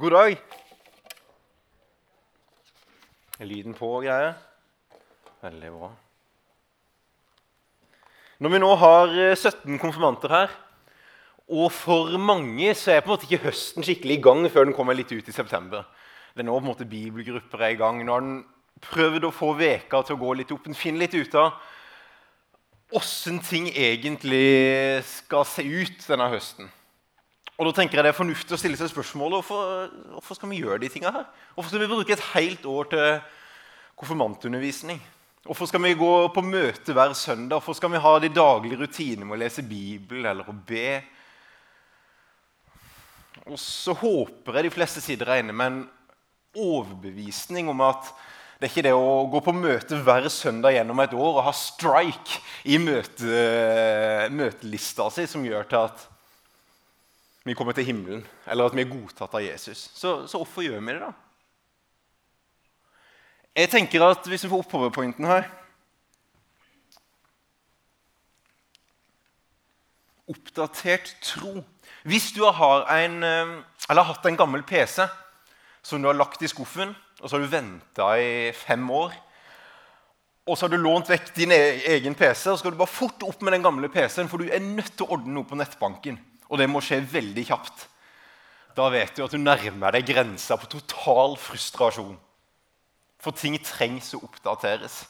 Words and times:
God 0.00 0.14
dag. 0.14 0.36
Er 3.36 3.44
lyden 3.44 3.74
på 3.76 3.90
og 3.98 4.06
greier? 4.06 4.30
Veldig 5.42 5.72
bra. 5.74 5.90
Når 8.40 8.54
vi 8.54 8.60
nå 8.62 8.70
har 8.80 9.12
eh, 9.12 9.34
17 9.36 9.76
konfirmanter 9.82 10.32
her, 10.32 10.54
og 11.52 11.68
for 11.76 12.16
mange 12.16 12.72
så 12.72 12.94
er 12.94 13.04
på 13.04 13.10
en 13.10 13.14
måte 13.18 13.28
ikke 13.28 13.50
høsten 13.50 13.84
skikkelig 13.84 14.16
i 14.16 14.24
gang 14.24 14.48
før 14.48 14.70
den 14.70 14.78
kommer 14.78 14.96
litt 14.96 15.12
ut 15.12 15.28
i 15.28 15.36
september. 15.36 15.84
Det 16.32 16.46
er 16.46 16.48
nå 16.48 16.56
på 16.56 16.64
en 16.64 16.70
måte 16.70 16.88
bibelgrupper 16.88 17.68
er 17.68 17.76
i 17.76 17.80
gang. 17.84 18.00
Nå 18.00 18.16
har 18.16 18.24
den 18.24 18.40
prøvd 18.88 19.28
å 19.28 19.34
få 19.36 19.52
veka 19.60 20.00
til 20.00 20.16
å 20.16 20.22
gå 20.24 20.32
litt 20.40 20.56
opp. 20.56 20.64
Den 20.64 20.80
finner 20.80 21.04
litt 21.04 21.20
ut 21.20 21.40
av 21.44 21.60
åssen 22.96 23.44
ting 23.44 23.68
egentlig 23.68 25.04
skal 25.12 25.44
se 25.44 25.68
ut 25.68 26.08
denne 26.08 26.32
høsten. 26.32 26.72
Og 27.60 27.68
da 27.68 27.76
tenker 27.76 28.00
jeg 28.00 28.06
Det 28.06 28.14
er 28.14 28.16
fornuftig 28.16 28.56
å 28.56 28.58
stille 28.60 28.78
seg 28.80 28.88
spørsmålet 28.88 29.36
hvorfor, 29.36 29.88
hvorfor 30.16 30.38
skal 30.38 30.48
vi 30.48 30.62
gjøre 30.62 30.80
de 30.80 30.88
tingene 30.88 31.12
her? 31.12 31.26
Hvorfor 31.52 31.74
skal 31.74 31.82
vi 31.82 31.88
bruke 31.90 32.14
et 32.16 32.28
helt 32.32 32.64
år 32.64 32.88
til 32.94 33.08
konfirmantundervisning? 34.00 35.00
Hvorfor 35.44 35.68
skal 35.68 35.82
vi 35.84 35.92
gå 36.00 36.12
på 36.32 36.44
møte 36.44 36.94
hver 36.96 37.12
søndag? 37.12 37.58
Hvorfor 37.58 37.76
skal 37.76 37.92
vi 37.92 38.00
ha 38.00 38.12
de 38.20 38.30
daglige 38.32 38.80
rutinene 38.80 39.28
med 39.28 39.36
å 39.36 39.40
lese 39.42 39.64
Bibelen 39.64 40.28
eller 40.30 40.48
å 40.48 40.56
be? 40.56 41.02
Og 43.44 43.60
så 43.60 43.92
håper 43.96 44.56
jeg 44.56 44.68
de 44.68 44.72
fleste 44.72 45.02
sider 45.04 45.28
regner 45.28 45.56
med 45.56 45.72
en 45.72 45.82
overbevisning 46.56 47.68
om 47.72 47.84
at 47.84 48.08
det 48.60 48.68
er 48.68 48.72
ikke 48.72 48.86
det 48.88 48.94
å 48.96 49.26
gå 49.32 49.40
på 49.44 49.54
møte 49.56 50.00
hver 50.04 50.28
søndag 50.32 50.78
gjennom 50.78 51.04
et 51.04 51.12
år 51.16 51.28
og 51.34 51.44
ha 51.46 51.52
strike 51.56 52.40
i 52.68 52.80
møte, 52.80 53.44
møtelista 54.32 55.08
si 55.12 55.28
som 55.28 55.44
gjør 55.44 55.68
til 55.68 55.88
at 55.88 56.08
vi 57.44 57.54
kommer 57.56 57.72
til 57.72 57.86
himmelen, 57.88 58.26
eller 58.46 58.68
at 58.68 58.76
vi 58.76 58.84
er 58.84 58.90
godtatt 58.90 59.34
av 59.34 59.44
Jesus. 59.44 59.86
Så, 59.96 60.26
så 60.28 60.40
hvorfor 60.40 60.64
gjør 60.64 60.80
vi 60.80 60.92
det, 60.92 61.00
da? 61.00 61.12
Jeg 63.56 63.70
tenker 63.72 64.04
at 64.06 64.28
Hvis 64.30 64.44
vi 64.44 64.48
får 64.52 64.62
opp 64.62 64.68
powerpointen 64.70 65.26
her 65.26 65.48
Oppdatert 70.30 71.16
tro. 71.26 71.56
Hvis 72.06 72.28
du 72.36 72.44
har, 72.46 72.84
en, 73.02 73.24
har 73.24 74.06
hatt 74.06 74.28
en 74.30 74.38
gammel 74.38 74.62
PC 74.62 75.08
som 75.82 75.98
du 75.98 76.06
har 76.06 76.14
lagt 76.14 76.44
i 76.44 76.48
skuffen, 76.48 76.92
og 77.18 77.26
så 77.26 77.34
har 77.34 77.42
du 77.42 77.50
venta 77.50 78.12
i 78.20 78.52
fem 78.54 78.84
år 78.94 79.16
og 80.50 80.56
så 80.58 80.66
har 80.66 80.72
du 80.72 80.80
lånt 80.82 81.10
vekk 81.10 81.28
din 81.36 81.52
e- 81.54 81.82
egen 81.94 82.16
PC, 82.18 82.48
og 82.50 82.56
så 82.56 82.60
skal 82.62 82.74
du 82.74 82.80
bare 82.80 82.90
fort 82.90 83.22
opp 83.22 83.42
med 83.46 83.54
den 83.54 83.62
gamle 83.62 83.90
PC-en, 83.92 84.28
for 84.30 84.42
du 84.42 84.50
er 84.50 84.62
nødt 84.64 84.96
til 84.96 85.06
å 85.06 85.14
ordne 85.14 85.36
noe 85.36 85.46
på 85.46 85.58
nettbanken. 85.58 86.16
Og 86.50 86.58
det 86.58 86.66
må 86.70 86.82
skje 86.82 87.00
veldig 87.06 87.46
kjapt. 87.46 87.86
Da 88.76 88.88
vet 88.92 89.14
du 89.16 89.24
at 89.24 89.32
du 89.34 89.38
nærmer 89.40 89.94
deg 89.94 90.08
grensa 90.10 90.58
på 90.58 90.68
total 90.70 91.36
frustrasjon. 91.40 92.18
For 93.20 93.36
ting 93.36 93.56
trengs 93.62 94.12
å 94.16 94.22
oppdateres. 94.26 95.02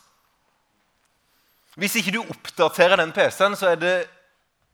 Hvis 1.78 1.97
ikke 2.00 2.16
du 2.16 2.22
oppdaterer 2.24 2.98
den 2.98 3.12
PC-en, 3.14 3.55
så 3.56 3.72
er 3.72 3.78
det 3.80 3.94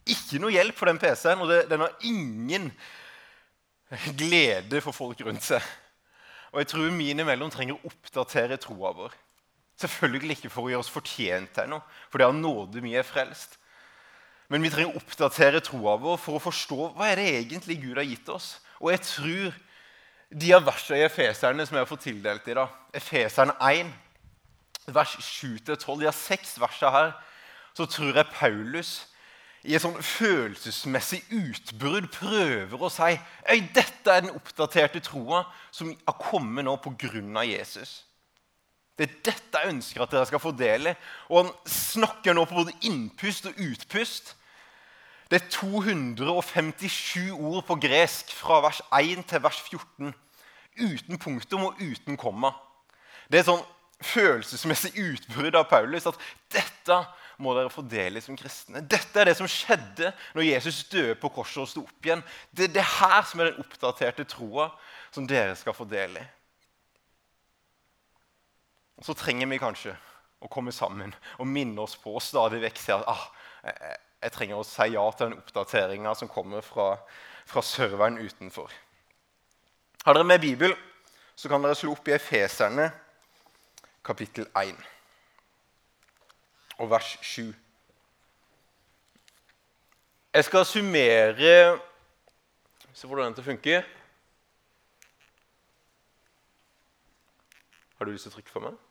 ikke 0.09 0.41
noe 0.41 0.55
hjelp 0.55 0.79
for 0.79 0.89
den 0.89 1.01
PC-en, 1.03 1.43
og 1.45 1.51
det, 1.51 1.67
den 1.71 1.83
har 1.85 1.93
ingen 2.07 2.71
glede 4.17 4.81
for 4.83 4.97
folk 4.97 5.21
rundt 5.27 5.45
seg. 5.45 5.63
Og 6.55 6.63
jeg 6.63 6.71
tror 6.73 6.89
vi 6.89 7.11
innimellom 7.13 7.53
trenger 7.53 7.77
å 7.77 7.91
oppdatere 7.91 8.59
troa 8.63 8.95
vår. 8.97 9.15
Selvfølgelig 9.77 10.39
ikke 10.39 10.51
for 10.51 10.67
å 10.67 10.73
gjøre 10.73 10.87
oss 10.87 10.93
fortjent 10.93 11.53
til 11.59 11.69
noe, 11.69 11.85
for 12.09 12.19
det 12.19 12.25
er 12.25 12.33
av 12.33 12.39
nåde 12.39 12.81
vi 12.81 12.95
frelst. 13.05 13.59
Men 14.53 14.63
vi 14.63 14.71
trenger 14.71 14.95
å 14.95 15.01
oppdatere 15.01 15.63
troa 15.65 15.97
vår 15.99 16.19
for 16.23 16.39
å 16.39 16.43
forstå 16.43 16.91
hva 16.95 17.11
er 17.11 17.21
det 17.21 17.31
egentlig 17.41 17.81
Gud 17.83 17.99
har 17.99 18.07
gitt 18.07 18.29
oss. 18.31 18.57
Og 18.79 18.93
jeg 18.93 19.03
tror 19.09 19.57
de 20.31 20.53
av 20.55 20.67
versene 20.67 21.01
i 21.01 21.07
Efeserne 21.07 21.67
som 21.67 21.77
jeg 21.77 21.85
har 21.85 21.91
fått 21.91 22.07
tildelt 22.07 22.49
i 22.51 22.57
dag, 22.59 22.73
Efeserne 22.95 23.55
1, 23.63 23.91
vers 24.95 25.17
7-12, 25.19 26.01
de 26.01 26.09
har 26.09 26.17
seks 26.17 26.57
verser 26.63 26.95
her, 26.95 27.13
så 27.77 27.87
tror 27.91 28.17
jeg 28.17 28.35
Paulus 28.35 28.95
i 29.67 29.75
et 29.75 29.83
sånn 29.83 29.99
følelsesmessig 29.99 31.25
utbrudd 31.35 32.07
prøver 32.15 32.83
å 32.83 32.91
si 32.93 33.17
Øy, 33.51 33.61
dette 33.75 34.13
er 34.13 34.23
den 34.23 34.37
oppdaterte 34.37 35.03
troa 35.03 35.43
som 35.75 35.91
har 35.91 36.19
kommet 36.21 36.67
nå 36.67 36.77
pga. 36.83 37.43
Jesus. 37.47 38.05
Det 38.97 39.07
er 39.07 39.17
dette 39.29 39.61
jeg 39.61 39.75
ønsker 39.75 40.03
at 40.03 40.13
dere 40.13 40.27
skal 40.29 40.41
fordele. 40.41 40.95
Og 41.29 41.45
han 41.45 41.53
snakker 41.69 42.37
nå 42.37 42.47
på 42.49 42.63
både 42.63 42.77
innpust 42.89 43.49
og 43.51 43.59
utpust. 43.61 44.35
Det 45.31 45.41
er 45.43 45.49
257 45.51 47.33
ord 47.35 47.65
på 47.67 47.77
gresk 47.83 48.33
fra 48.33 48.61
vers 48.65 48.81
1 48.95 49.27
til 49.29 49.43
vers 49.43 49.61
14. 49.69 50.15
Uten 50.77 51.19
punktum 51.19 51.67
og 51.69 51.81
uten 51.81 52.17
komma. 52.21 52.53
Det 53.27 53.41
er 53.41 53.45
et 53.45 53.51
sånn 53.51 53.65
følelsesmessig 54.05 54.93
utbrudd 55.01 55.57
av 55.57 55.69
Paulus 55.71 56.07
at 56.09 56.19
dette 56.53 56.99
må 57.43 57.53
dere 57.57 57.73
fordele 57.73 58.21
som 58.25 58.37
kristne. 58.39 58.81
Dette 58.81 59.21
er 59.21 59.29
det 59.29 59.37
som 59.39 59.49
skjedde 59.51 60.13
når 60.37 60.49
Jesus 60.49 60.85
døde 60.93 61.17
på 61.21 61.33
korset 61.33 61.65
og 61.65 61.71
sto 61.71 61.85
opp 61.85 62.09
igjen. 62.09 62.25
Det 62.53 62.69
er 62.69 62.75
det 62.79 62.87
her 62.97 63.21
som 63.29 63.43
er 63.43 63.51
den 63.51 63.65
oppdaterte 63.65 64.29
troa 64.29 64.71
som 65.13 65.29
dere 65.29 65.57
skal 65.59 65.77
fordele. 65.77 66.23
i. 66.23 66.36
Og 68.97 69.05
så 69.05 69.15
trenger 69.17 69.49
vi 69.51 69.61
kanskje 69.61 69.95
å 70.41 70.49
komme 70.53 70.73
sammen 70.73 71.15
og 71.41 71.49
minne 71.49 71.83
oss 71.85 71.97
på 72.01 72.17
stadig 72.23 72.63
vekk 72.63 72.81
si 72.81 72.93
at 72.95 73.05
ah, 73.09 73.25
jeg, 73.65 74.33
trenger 74.35 74.61
å 74.61 74.67
si 74.67 74.89
ja 74.95 75.05
til 75.13 75.31
den 75.31 75.39
oppdateringa 75.41 76.15
som 76.17 76.31
kommer 76.33 76.65
fra, 76.65 76.95
fra 77.49 77.63
serveren 77.65 78.19
utenfor. 78.21 78.73
Har 80.07 80.17
dere 80.17 80.29
med 80.29 80.41
Bibel, 80.41 80.77
så 81.37 81.51
kan 81.51 81.65
dere 81.65 81.77
slå 81.77 81.93
opp 81.97 82.09
i 82.09 82.15
Efeserne 82.17 82.91
kapittel 84.07 84.47
1 84.55 84.77
og 86.79 86.91
vers 86.93 87.17
7. 87.25 87.51
Jeg 90.37 90.45
skal 90.45 90.67
summere 90.69 91.79
Se 92.97 93.05
hvordan 93.05 93.35
dette 93.35 93.43
funker. 93.45 93.83
Har 97.99 98.09
du 98.09 98.13
lyst 98.13 98.25
til 98.25 98.33
å 98.33 98.37
trykke 98.39 98.55
for 98.55 98.65
meg? 98.65 98.86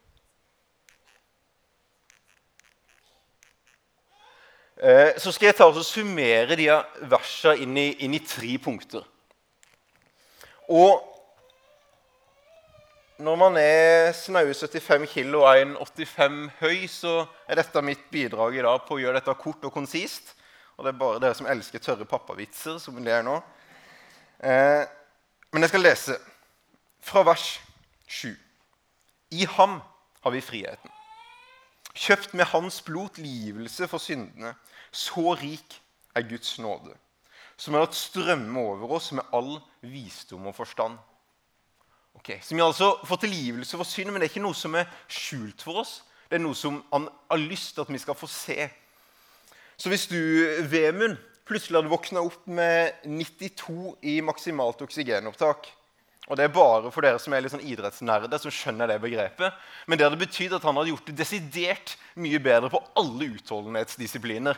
Så 4.75 5.31
skal 5.31 5.47
jeg 5.47 5.55
ta 5.55 5.69
og 5.69 5.77
summere 5.87 6.57
de 6.59 6.65
versene 7.07 7.63
inn 7.63 7.77
i, 7.79 7.85
inn 8.03 8.15
i 8.17 8.19
tre 8.19 8.57
punkter. 8.59 9.05
Og 10.67 10.99
når 13.17 13.35
man 13.39 13.55
er 13.55 14.11
snaue 14.11 14.51
75 14.53 15.07
kg 15.07 15.37
og 15.39 15.45
1,85 15.47 16.39
høy, 16.59 16.87
så 16.91 17.13
er 17.47 17.61
dette 17.61 17.83
mitt 17.85 18.03
bidrag 18.11 18.57
i 18.57 18.65
dag 18.65 18.81
på 18.83 18.97
å 18.97 18.99
gjøre 18.99 19.21
dette 19.21 19.37
kort 19.39 19.63
og 19.63 19.71
konsist. 19.71 20.33
Og 20.75 20.83
det 20.83 20.91
er 20.91 20.99
bare 20.99 21.21
dere 21.23 21.37
som 21.37 21.47
elsker 21.47 21.79
tørre 21.79 22.07
pappavitser, 22.09 22.75
som 22.83 22.97
det 22.99 23.13
er 23.15 23.23
nå. 23.23 23.37
Eh, 24.43 24.83
men 25.55 25.63
jeg 25.63 25.71
skal 25.71 25.85
lese 25.85 26.17
fra 27.05 27.23
vers 27.23 27.45
7. 28.11 28.33
I 29.31 29.47
ham 29.55 29.79
har 30.25 30.35
vi 30.35 30.43
friheten 30.43 30.94
kjøpt 31.95 32.35
med 32.35 32.49
hans 32.51 32.81
blod 32.85 33.17
livelse 33.21 33.87
for 33.87 34.03
syndene. 34.03 34.53
Så 34.91 35.35
rik 35.39 35.79
er 36.15 36.27
Guds 36.29 36.57
nåde, 36.59 36.93
som 37.57 37.75
har 37.75 37.85
latt 37.85 37.97
strømme 37.97 38.59
over 38.59 38.97
oss 38.97 39.11
med 39.15 39.27
all 39.35 39.57
visdom 39.81 40.47
og 40.47 40.55
forstand. 40.55 40.97
Okay, 42.15 42.39
så 42.41 42.55
vi 42.55 42.61
har 42.61 42.71
altså 42.71 42.95
fått 43.05 43.25
tilgivelse 43.25 43.77
for 43.77 43.87
synd, 43.87 44.11
men 44.11 44.21
det 44.21 44.29
er 44.29 44.33
ikke 44.33 44.45
noe 44.45 44.55
som 44.55 44.75
er 44.79 44.87
skjult 45.11 45.61
for 45.65 45.83
oss. 45.83 45.97
Det 46.29 46.39
er 46.39 46.43
noe 46.45 46.57
som 46.57 46.79
han 46.93 47.09
har 47.29 47.41
lyst 47.41 47.75
til 47.75 47.83
at 47.83 47.91
vi 47.91 48.01
skal 48.01 48.17
få 48.17 48.29
se. 48.31 48.69
Så 49.77 49.91
hvis 49.91 50.07
du, 50.07 50.19
Vemund, 50.71 51.17
plutselig 51.45 51.77
hadde 51.77 51.91
våkna 51.91 52.23
opp 52.25 52.47
med 52.47 53.03
92 53.03 53.97
i 54.07 54.21
maksimalt 54.25 54.81
oksygenopptak 54.81 55.67
og 56.25 56.37
Det 56.37 56.45
er 56.45 56.53
bare 56.53 56.89
for 56.89 57.05
dere 57.05 57.19
som 57.21 57.33
er 57.35 57.43
litt 57.45 57.53
sånn 57.53 57.65
idrettsnerder, 57.65 58.39
som 58.41 58.53
skjønner 58.53 58.89
det 58.89 58.97
begrepet. 59.03 59.57
Men 59.85 59.99
det 59.99 60.07
hadde 60.07 60.17
betydd 60.17 60.55
at 60.57 60.63
han 60.65 60.77
hadde 60.79 60.89
gjort 60.89 61.09
det 61.11 61.17
desidert 61.19 61.93
mye 62.17 62.39
bedre 62.41 62.71
på 62.73 62.81
alle 62.97 63.27
utholdenhetsdisipliner. 63.35 64.57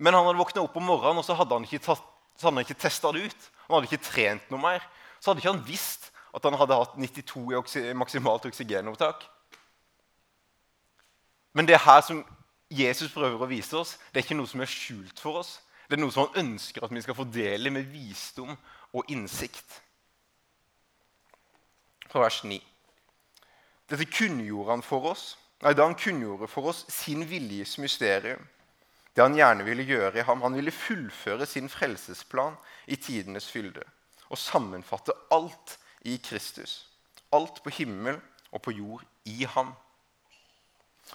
Men 0.00 0.16
han 0.16 0.24
hadde 0.24 0.40
våkna 0.40 0.64
opp 0.64 0.78
om 0.80 0.86
morgenen 0.88 1.20
og 1.20 1.26
så 1.26 1.36
hadde 1.36 1.58
han 1.58 1.66
ikke, 1.68 1.82
tatt, 1.84 2.06
ikke 2.40 2.78
testa 2.80 3.12
det 3.12 3.26
ut. 3.28 3.50
Han 3.66 3.76
hadde 3.76 3.90
ikke 3.90 4.06
trent 4.06 4.48
noe 4.48 4.62
mer. 4.62 4.86
Så 5.20 5.30
hadde 5.30 5.42
ikke 5.42 5.52
han 5.52 5.66
visst 5.66 6.08
at 6.32 6.48
han 6.48 6.56
hadde 6.56 6.78
hatt 6.80 6.96
92 6.96 7.42
i 7.52 7.58
oksy 7.58 7.82
maksimalt 7.98 8.46
oksygenopptak. 8.48 9.26
Men 11.52 11.68
det 11.68 11.82
her 11.84 12.00
som 12.06 12.22
Jesus 12.72 13.12
prøver 13.12 13.44
å 13.44 13.50
vise 13.50 13.76
oss, 13.76 13.96
det 14.08 14.22
er 14.22 14.24
ikke 14.24 14.38
noe 14.38 14.48
som 14.48 14.64
er 14.64 14.72
skjult 14.72 15.20
for 15.20 15.42
oss. 15.42 15.58
Det 15.88 15.98
er 15.98 16.00
noe 16.00 16.14
som 16.14 16.28
han 16.28 16.46
ønsker 16.46 16.84
at 16.84 16.92
vi 16.94 17.04
skal 17.04 17.16
fordele 17.16 17.72
med 17.74 17.92
visdom 17.92 18.54
og 18.96 19.12
innsikt 19.12 19.82
fra 22.08 22.24
vers 22.26 22.42
9. 22.44 22.58
Dette 23.88 24.04
kunngjorde 24.10 24.74
han 24.74 24.84
for 24.84 25.10
oss, 25.12 25.32
nei, 25.64 25.74
da 25.74 25.86
han 25.88 25.96
kunngjorde 25.98 26.48
for 26.50 26.70
oss 26.72 26.84
sin 26.92 27.24
viljes 27.28 27.78
mysterium. 27.80 28.44
Det 29.18 29.24
han 29.24 29.34
gjerne 29.34 29.64
ville 29.66 29.82
gjøre 29.82 30.20
i 30.20 30.22
ham. 30.22 30.44
Han 30.44 30.54
ville 30.54 30.70
fullføre 30.70 31.46
sin 31.46 31.66
frelsesplan 31.68 32.54
i 32.86 32.96
tidenes 32.96 33.48
fylde. 33.50 33.82
og 34.28 34.36
sammenfatte 34.38 35.12
alt 35.32 35.78
i 36.04 36.18
Kristus. 36.20 36.84
Alt 37.32 37.62
på 37.64 37.70
himmel 37.72 38.18
og 38.52 38.60
på 38.62 38.74
jord 38.76 39.04
i 39.24 39.46
ham. 39.48 39.70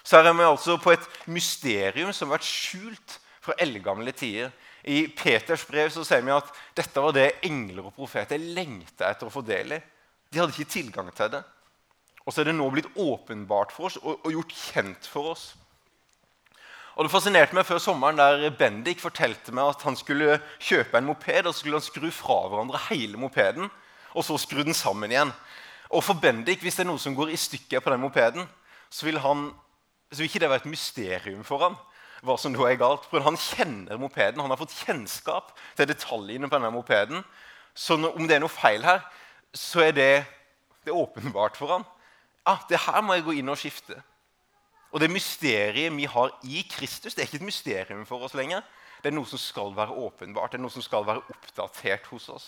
Så 0.02 0.18
her 0.18 0.28
er 0.28 0.34
vi 0.34 0.42
altså 0.42 0.76
på 0.82 0.90
et 0.90 1.06
mysterium 1.30 2.12
som 2.12 2.28
har 2.28 2.40
vært 2.40 2.48
skjult 2.48 3.20
fra 3.40 3.54
eldgamle 3.62 4.12
tider. 4.12 4.50
I 4.84 5.06
Peters 5.16 5.62
brev 5.64 5.92
så 5.94 6.02
sier 6.04 6.26
vi 6.26 6.34
at 6.34 6.50
dette 6.76 7.00
var 7.00 7.14
det 7.14 7.38
engler 7.46 7.86
og 7.86 7.94
profeter 7.94 8.42
lengta 8.42 9.08
etter 9.08 9.30
å 9.30 9.32
få 9.32 9.44
del 9.46 9.76
i. 9.78 9.80
De 10.34 10.40
hadde 10.42 10.50
ikke 10.56 10.72
tilgang 10.72 11.12
til 11.14 11.30
det. 11.30 11.44
Og 12.24 12.32
så 12.32 12.42
er 12.42 12.48
det 12.48 12.56
nå 12.56 12.66
blitt 12.72 12.90
åpenbart 12.98 13.70
for 13.74 13.86
oss 13.86 13.98
og, 14.00 14.18
og 14.24 14.32
gjort 14.32 14.54
kjent 14.56 15.06
for 15.06 15.34
oss. 15.34 15.44
Og 16.94 17.06
Det 17.06 17.10
fascinerte 17.10 17.54
meg 17.54 17.66
før 17.66 17.80
sommeren 17.82 18.18
der 18.18 18.50
Bendik 18.58 19.00
fortalte 19.02 19.54
meg 19.54 19.72
at 19.72 19.82
han 19.86 19.96
skulle 19.98 20.38
kjøpe 20.62 20.98
en 20.98 21.08
moped 21.08 21.46
og 21.46 21.52
så 21.52 21.60
skulle 21.60 21.78
han 21.78 21.86
skru 21.86 22.10
fra 22.14 22.36
hverandre 22.48 22.80
hele 22.88 23.18
mopeden, 23.18 23.70
og 24.14 24.26
så 24.26 24.38
skru 24.38 24.62
den 24.62 24.74
sammen 24.74 25.10
igjen. 25.10 25.32
Og 25.90 26.04
for 26.06 26.18
Bendik, 26.18 26.62
hvis 26.62 26.78
det 26.78 26.84
er 26.84 26.90
noe 26.90 27.02
som 27.02 27.16
går 27.18 27.34
i 27.34 27.38
stykker 27.38 27.82
på 27.82 27.90
den 27.90 28.02
mopeden, 28.02 28.46
så 28.90 29.06
vil, 29.06 29.18
han, 29.22 29.48
så 30.10 30.22
vil 30.22 30.30
ikke 30.30 30.42
det 30.44 30.50
være 30.50 30.64
et 30.64 30.70
mysterium 30.74 31.42
for 31.46 31.66
han 31.66 31.78
hva 32.24 32.38
som 32.40 32.54
da 32.54 32.68
er 32.70 32.78
galt. 32.80 33.04
For 33.10 33.24
han 33.24 33.36
kjenner 33.36 34.00
mopeden, 34.00 34.40
han 34.40 34.52
har 34.52 34.60
fått 34.60 34.76
kjennskap 34.84 35.52
til 35.76 35.90
detaljene 35.90 36.48
på 36.48 36.56
denne 36.56 36.72
mopeden. 36.72 37.24
Så 37.74 37.98
om 37.98 38.28
det 38.28 38.38
er 38.38 38.44
noe 38.44 38.52
feil 38.52 38.86
her, 38.86 39.02
så 39.54 39.86
er 39.86 39.94
det, 39.94 40.12
det 40.84 40.92
er 40.92 40.98
åpenbart 40.98 41.56
for 41.56 41.70
ham. 41.70 41.84
Ah, 42.44 42.60
det 42.68 42.82
her 42.84 43.00
må 43.00 43.16
jeg 43.16 43.24
gå 43.24 43.36
inn 43.38 43.52
og 43.52 43.58
skifte. 43.60 43.96
Og 44.94 45.00
det 45.02 45.10
mysteriet 45.10 45.94
vi 45.96 46.06
har 46.06 46.34
i 46.46 46.62
Kristus, 46.70 47.14
det 47.14 47.24
er 47.24 47.28
ikke 47.28 47.40
et 47.42 47.48
mysterium 47.48 48.04
for 48.06 48.22
oss 48.26 48.34
lenger. 48.36 48.62
Det 49.02 49.10
er 49.10 49.16
noe 49.16 49.28
som 49.28 49.40
skal 49.40 49.74
være 49.76 49.96
åpenbart, 50.06 50.52
det 50.52 50.60
er 50.60 50.64
noe 50.64 50.72
som 50.72 50.84
skal 50.84 51.06
være 51.06 51.24
oppdatert 51.32 52.06
hos 52.12 52.28
oss. 52.32 52.46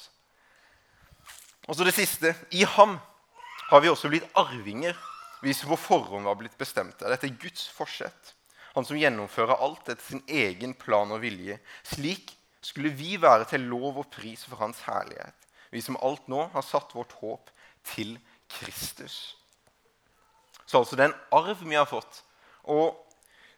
Og 1.66 1.74
så 1.74 1.84
det 1.84 1.96
siste. 1.96 2.34
I 2.54 2.62
ham 2.76 2.98
har 3.70 3.82
vi 3.82 3.90
også 3.90 4.10
blitt 4.12 4.28
arvinger, 4.38 4.94
vi 5.42 5.52
som 5.54 5.72
på 5.72 5.78
forhånd 5.80 6.26
var 6.26 6.38
blitt 6.38 6.56
bestemt 6.58 7.02
av. 7.02 7.10
Dette 7.12 7.28
er 7.28 7.40
Guds 7.40 7.66
forsett. 7.74 8.32
Han 8.76 8.86
som 8.86 8.98
gjennomfører 9.00 9.58
alt 9.58 9.88
etter 9.88 10.04
sin 10.04 10.22
egen 10.28 10.74
plan 10.78 11.10
og 11.12 11.22
vilje. 11.24 11.58
Slik 11.86 12.34
skulle 12.64 12.92
vi 12.94 13.16
være 13.20 13.48
til 13.50 13.66
lov 13.70 14.02
og 14.02 14.10
pris 14.12 14.44
for 14.46 14.60
Hans 14.60 14.82
herlighet. 14.86 15.45
Vi 15.70 15.82
som 15.82 15.98
alt 16.04 16.28
nå 16.30 16.46
har 16.52 16.64
satt 16.64 16.94
vårt 16.96 17.14
håp 17.20 17.50
til 17.94 18.16
Kristus. 18.58 19.36
Så 20.66 20.80
altså 20.80 20.98
det 20.98 21.06
er 21.06 21.12
en 21.12 21.36
arv 21.38 21.62
vi 21.62 21.78
har 21.78 21.88
fått. 21.88 22.22
Og 22.66 22.96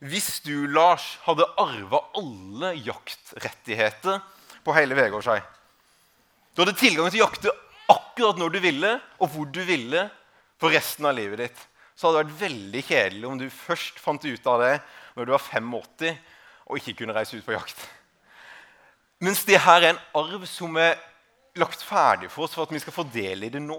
hvis 0.04 0.38
du, 0.44 0.68
Lars, 0.70 1.16
hadde 1.24 1.46
arva 1.58 2.04
alle 2.18 2.74
jaktrettigheter 2.76 4.20
på 4.62 4.74
hele 4.76 4.94
Vegårshei 4.94 5.40
Du 6.54 6.62
hadde 6.62 6.76
tilgang 6.78 7.08
til 7.10 7.22
å 7.22 7.26
jakte 7.26 7.54
akkurat 7.88 8.38
når 8.38 8.52
du 8.54 8.60
ville, 8.62 8.92
og 9.18 9.32
hvor 9.32 9.48
du 9.50 9.62
ville 9.66 10.04
for 10.60 10.74
resten 10.74 11.06
av 11.08 11.16
livet 11.16 11.46
ditt. 11.46 11.60
Så 11.96 12.08
hadde 12.08 12.20
det 12.20 12.24
vært 12.26 12.42
veldig 12.44 12.82
kjedelig 12.86 13.28
om 13.28 13.38
du 13.40 13.48
først 13.50 13.98
fant 14.02 14.22
ut 14.22 14.50
av 14.50 14.62
det 14.62 14.74
når 15.16 15.26
du 15.26 15.32
var 15.34 15.42
85 15.42 16.18
og 16.68 16.76
ikke 16.78 16.98
kunne 17.00 17.16
reise 17.16 17.38
ut 17.38 17.46
på 17.46 17.56
jakt. 17.56 17.78
Mens 19.24 19.42
det 19.48 19.58
her 19.64 19.82
er 19.82 19.94
en 19.94 20.02
arv 20.20 20.44
som 20.46 20.76
er 20.78 20.98
lagt 21.60 21.82
ferdig 21.84 22.30
for 22.32 22.46
oss 22.46 22.54
for 22.56 22.66
at 22.66 22.74
vi 22.74 22.80
skal 22.82 22.94
få 22.94 23.06
del 23.12 23.46
i 23.46 23.52
det 23.52 23.62
nå. 23.62 23.78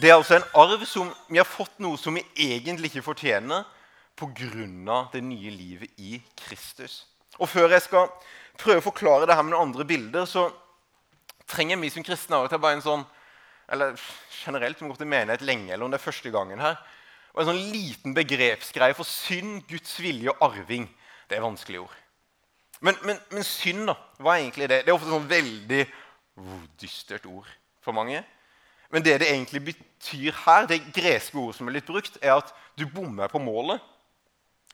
Det 0.00 0.10
er 0.10 0.16
altså 0.16 0.38
en 0.38 0.48
arv 0.56 0.84
som 0.88 1.10
vi 1.28 1.40
har 1.40 1.48
fått 1.48 1.80
noe 1.82 1.98
som 2.00 2.16
vi 2.16 2.24
egentlig 2.36 2.92
ikke 2.92 3.08
fortjener 3.10 3.66
pga. 4.20 5.08
det 5.12 5.22
nye 5.24 5.50
livet 5.50 5.90
i 5.98 6.20
Kristus. 6.36 7.06
Og 7.38 7.48
Før 7.48 7.70
jeg 7.70 7.82
skal 7.82 8.10
prøve 8.58 8.82
å 8.82 8.88
forklare 8.90 9.26
det 9.26 9.34
her 9.34 9.42
med 9.42 9.54
noen 9.54 9.70
andre 9.70 9.84
bilder, 9.84 10.26
så 10.26 10.50
trenger 11.48 11.80
vi 11.80 11.90
som 11.90 12.04
kristne 12.04 12.36
av 12.36 12.44
og 12.44 12.52
til 12.52 12.60
bare 12.60 12.78
en 12.78 12.84
sånn 12.84 13.04
eller 13.70 13.94
generelt, 14.44 14.80
vi 14.82 14.88
går 14.88 14.98
til 14.98 15.10
menighet 15.10 15.44
lenge, 15.46 15.72
eller 15.72 15.86
om 15.86 15.92
det 15.92 16.00
er 16.00 16.08
første 16.08 16.30
gangen 16.34 16.58
her, 16.58 16.78
og 17.30 17.42
en 17.42 17.52
sånn 17.52 17.70
liten 17.70 18.14
begrepsgreie 18.16 18.96
for 18.98 19.06
synd, 19.06 19.62
Guds 19.70 19.94
vilje 20.02 20.32
og 20.32 20.42
arving. 20.48 20.88
Det 21.30 21.38
er 21.38 21.44
vanskelige 21.44 21.84
ord. 21.84 21.98
Men, 22.82 22.96
men, 23.06 23.20
men 23.30 23.46
synd, 23.46 23.84
da? 23.86 23.94
Hva 24.18 24.34
er 24.34 24.46
egentlig 24.46 24.66
det? 24.72 24.80
Det 24.82 24.90
er 24.90 24.96
ofte 24.96 25.12
sånn 25.12 25.28
veldig 25.30 25.84
dystert 26.80 27.26
ord 27.26 27.48
for 27.84 27.96
mange. 27.96 28.22
Men 28.90 29.04
det 29.04 29.20
det 29.20 29.30
egentlig 29.30 29.64
betyr 29.64 30.34
her, 30.44 30.66
det 30.66 30.82
greske 30.94 31.38
ordet 31.38 31.56
som 31.56 31.68
er 31.68 31.78
litt 31.78 31.86
brukt, 31.86 32.18
er 32.22 32.34
at 32.40 32.50
du 32.78 32.86
bommer 32.90 33.30
på 33.30 33.38
målet. 33.38 33.80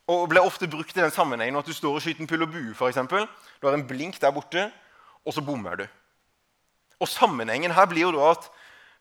Og 0.07 0.29
ble 0.31 0.41
ofte 0.41 0.69
brukt 0.71 0.97
i 0.97 1.03
den 1.03 1.11
sammenhengen 1.11 1.59
at 1.59 1.67
du 1.67 1.75
står 1.75 1.99
og 1.99 2.03
skyter 2.03 2.23
en 2.23 2.31
pil 2.31 2.47
og 2.47 2.53
bue. 2.53 2.89
Eksempel. 2.89 3.27
du 3.61 3.67
har 3.67 3.75
en 3.75 3.87
blink 3.87 4.21
der 4.21 4.31
borte, 4.31 4.71
og 5.25 5.35
så 5.35 5.43
bommer 5.43 5.77
du. 5.77 5.87
Og 7.01 7.09
Sammenhengen 7.09 7.71
her 7.73 7.87
blir 7.87 8.07
jo 8.07 8.13
da 8.13 8.31
at 8.31 8.47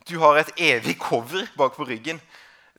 du 0.10 0.20
har 0.20 0.38
et 0.38 0.52
evig 0.58 0.98
cover 1.00 1.48
bak 1.58 1.76
på 1.76 1.86
ryggen. 1.88 2.20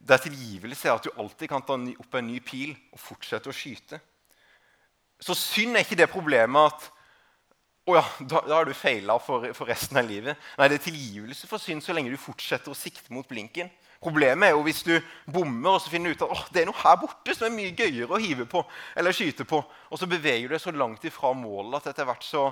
Der 0.09 0.17
tilgivelse 0.17 0.89
er 0.89 0.95
at 0.95 1.05
du 1.05 1.11
alltid 1.17 1.49
kan 1.49 1.63
ta 1.63 1.73
opp 1.75 2.15
en 2.15 2.27
ny 2.27 2.41
pil 2.41 2.77
og 2.93 3.01
fortsette 3.01 3.49
å 3.49 3.57
skyte. 3.57 4.01
Så 5.21 5.35
synd 5.35 5.77
er 5.77 5.87
ikke 5.87 5.97
det 5.97 6.11
problemet 6.13 6.75
at 6.75 6.91
å 7.87 7.95
ja, 7.95 8.03
da, 8.27 8.41
da 8.43 8.59
har 8.59 8.67
du 8.67 8.75
feila 8.75 9.15
for, 9.23 9.47
for, 9.55 9.69
resten 9.71 9.99
av 10.01 10.09
livet. 10.09 10.39
Nei, 10.59 10.67
det 10.71 10.81
er 10.81 10.87
tilgivelse 10.89 11.47
for 11.47 11.63
synd 11.63 11.85
så 11.85 11.95
lenge 11.95 12.11
du 12.11 12.19
fortsetter 12.19 12.73
å 12.73 12.79
sikte 12.79 13.15
mot 13.15 13.27
blinken. 13.31 13.71
Problemet 14.03 14.49
er 14.49 14.57
jo 14.57 14.65
hvis 14.67 14.83
du 14.85 14.93
bommer 15.33 15.77
og 15.77 15.81
så 15.83 15.93
finner 15.93 16.11
du 16.11 16.19
ut 16.19 16.25
at 16.27 16.33
oh, 16.35 16.45
det 16.53 16.63
er 16.63 16.69
noe 16.69 16.83
her 16.83 16.99
borte 17.01 17.35
som 17.35 17.47
er 17.47 17.55
mye 17.55 17.73
gøyere 17.79 18.13
å 18.13 18.21
hive 18.21 18.45
på 18.51 18.61
eller 18.99 19.15
skyte 19.17 19.47
på, 19.49 19.63
og 19.63 20.01
så 20.01 20.09
beveger 20.11 20.51
du 20.51 20.57
deg 20.57 20.63
så 20.63 20.75
langt 20.75 21.07
ifra 21.09 21.31
målet 21.39 21.79
at 21.79 21.93
etter 21.95 22.09
hvert 22.11 22.27
så 22.27 22.49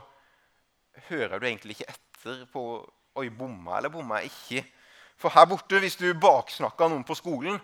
hører 1.10 1.42
du 1.42 1.48
egentlig 1.50 1.78
ikke 1.78 1.90
etter 1.92 2.44
på 2.52 2.66
Oi, 3.14 3.28
bomma 3.30 3.76
eller 3.78 3.92
bomma 3.94 4.18
jeg 4.24 4.32
ikke? 4.32 4.62
For 5.22 5.30
her 5.30 5.44
borte, 5.46 5.78
hvis 5.78 5.94
du 6.00 6.08
baksnakka 6.18 6.88
noen 6.90 7.04
på 7.06 7.14
skolen, 7.14 7.60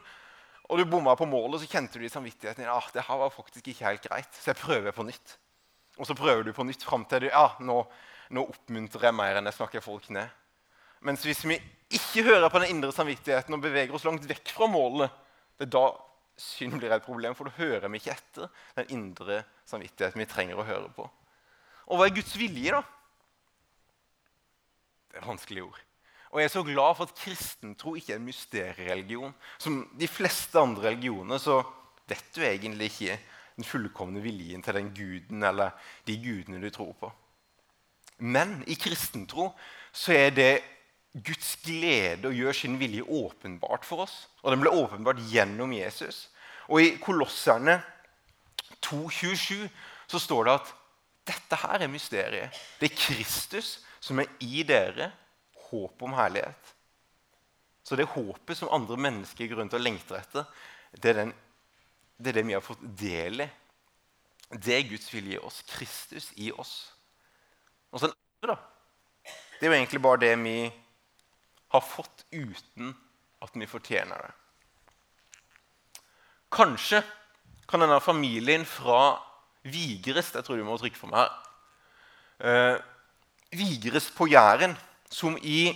og 0.70 0.78
du 0.78 0.84
bomma 0.86 1.16
på 1.18 1.26
målet, 1.26 1.64
så 1.64 1.70
kjente 1.72 1.98
du 1.98 2.04
i 2.06 2.10
samvittigheten 2.12 2.62
din, 2.62 2.70
ah, 2.70 2.86
det 2.94 3.02
her 3.08 3.18
var 3.18 3.32
faktisk 3.34 3.66
ikke 3.72 3.88
helt 3.88 4.04
greit, 4.06 4.30
så 4.38 4.52
jeg 4.52 4.60
prøver 4.60 4.94
på 4.94 5.08
nytt. 5.08 5.34
Og 6.00 6.08
så 6.08 6.16
prøver 6.16 6.46
du 6.46 6.54
på 6.56 6.64
nytt 6.64 6.84
fram 6.86 7.04
til 7.08 7.26
du, 7.26 7.28
ja, 7.28 7.50
nå, 7.60 7.82
nå 8.32 8.44
oppmuntrer 8.48 9.10
jeg 9.10 9.16
mer 9.16 9.38
enn 9.38 9.50
jeg 9.50 9.58
snakker 9.58 9.84
folk 9.84 10.08
ned. 10.16 10.32
Mens 11.04 11.24
hvis 11.24 11.42
vi 11.48 11.58
ikke 11.92 12.24
hører 12.24 12.48
på 12.52 12.60
den 12.62 12.72
indre 12.76 12.92
samvittigheten 12.94 13.56
og 13.56 13.64
beveger 13.64 13.92
oss 13.96 14.06
langt 14.08 14.24
vekk 14.28 14.52
fra 14.56 14.68
målet, 14.70 15.12
det 15.60 15.68
er 15.68 15.74
da 15.74 15.84
synd 16.40 16.78
blir 16.80 16.92
et 16.94 17.04
problem, 17.04 17.36
for 17.36 17.48
da 17.48 17.58
hører 17.58 17.92
vi 17.92 18.00
ikke 18.00 18.14
etter 18.14 18.48
den 18.78 18.94
indre 18.96 19.42
samvittigheten 19.68 20.22
vi 20.22 20.28
trenger 20.30 20.60
å 20.60 20.64
høre 20.64 20.88
på. 20.96 21.04
Og 21.90 22.00
hva 22.00 22.06
er 22.08 22.16
Guds 22.16 22.32
vilje, 22.38 22.72
da? 22.72 22.80
Det 25.10 25.20
er 25.20 25.26
vanskelige 25.26 25.66
ord. 25.66 25.80
Og 26.30 26.38
jeg 26.38 26.46
er 26.46 26.52
så 26.54 26.62
glad 26.62 26.96
for 26.96 27.10
at 27.10 27.18
kristentro 27.18 27.96
ikke 27.98 28.14
er 28.14 28.20
en 28.20 28.28
mysteriereligion. 28.28 29.32
Som 29.58 29.82
de 29.98 30.08
fleste 30.08 30.60
andre 30.62 30.92
religioner 30.92 31.42
så 31.42 31.58
vet 32.08 32.28
du 32.36 32.44
egentlig 32.46 32.92
ikke 32.92 33.18
den 33.60 33.68
fullkomne 33.68 34.22
viljen 34.24 34.64
til 34.64 34.76
den 34.76 34.90
guden 34.96 35.44
eller 35.44 35.76
de 36.08 36.16
gudene 36.20 36.60
du 36.62 36.70
tror 36.72 36.94
på. 36.98 37.12
Men 38.20 38.60
i 38.68 38.76
kristentro 38.80 39.50
så 39.92 40.16
er 40.16 40.34
det 40.34 40.52
Guds 41.10 41.56
glede 41.64 42.28
å 42.28 42.34
gjøre 42.34 42.54
sin 42.54 42.76
vilje 42.78 43.02
åpenbart 43.02 43.86
for 43.86 44.04
oss. 44.06 44.28
Og 44.44 44.52
den 44.52 44.62
ble 44.62 44.72
åpenbart 44.72 45.22
gjennom 45.32 45.72
Jesus. 45.74 46.28
Og 46.70 46.84
i 46.84 46.92
Kolosserne 47.02 47.80
2,27 48.84 49.66
så 50.10 50.20
står 50.22 50.46
det 50.46 50.58
at 50.60 50.74
dette 51.30 51.58
her 51.64 51.84
er 51.84 51.90
mysteriet. 51.90 52.60
Det 52.78 52.90
er 52.90 53.00
Kristus 53.00 53.80
som 54.00 54.22
er 54.22 54.30
i 54.44 54.62
dere, 54.66 55.10
håp 55.70 56.02
om 56.06 56.14
herlighet. 56.16 56.74
Så 57.84 57.98
det 57.98 58.08
håpet 58.12 58.58
som 58.58 58.70
andre 58.72 58.96
mennesker 59.00 59.50
går 59.50 59.62
rundt 59.64 59.74
og 59.74 59.82
lengter 59.82 60.20
etter, 60.20 60.46
det 60.94 61.10
er 61.10 61.18
den 61.24 61.32
det 62.20 62.32
er 62.32 62.40
det 62.40 62.46
vi 62.48 62.56
har 62.56 62.64
fått 62.64 62.82
del 63.00 63.44
i. 63.44 63.48
Det 64.50 64.74
er 64.74 64.88
Guds 64.90 65.08
vilje 65.14 65.38
i 65.38 65.42
oss. 65.46 65.62
Kristus 65.70 66.30
i 66.36 66.50
oss. 66.52 66.74
Og 67.90 68.00
så 68.00 68.10
den 68.10 68.16
andre, 68.16 68.56
da. 68.56 69.32
Det 69.58 69.66
er 69.66 69.72
jo 69.72 69.78
egentlig 69.78 70.02
bare 70.02 70.22
det 70.22 70.34
vi 70.40 70.58
har 71.70 71.84
fått 71.86 72.24
uten 72.32 72.94
at 73.40 73.56
vi 73.56 73.68
fortjener 73.70 74.26
det. 74.26 74.32
Kanskje 76.50 77.02
kan 77.70 77.84
denne 77.84 78.00
familien 78.02 78.64
fra 78.66 79.20
Vigrest 79.62 80.34
Jeg 80.34 80.44
tror 80.46 80.56
du 80.56 80.64
må 80.64 80.78
trykke 80.80 80.98
for 80.98 81.12
meg 81.12 81.20
her. 81.20 81.32
Uh, 82.40 82.76
Vigrest 83.52 84.14
på 84.16 84.26
Jæren, 84.30 84.72
som 85.10 85.36
i 85.42 85.68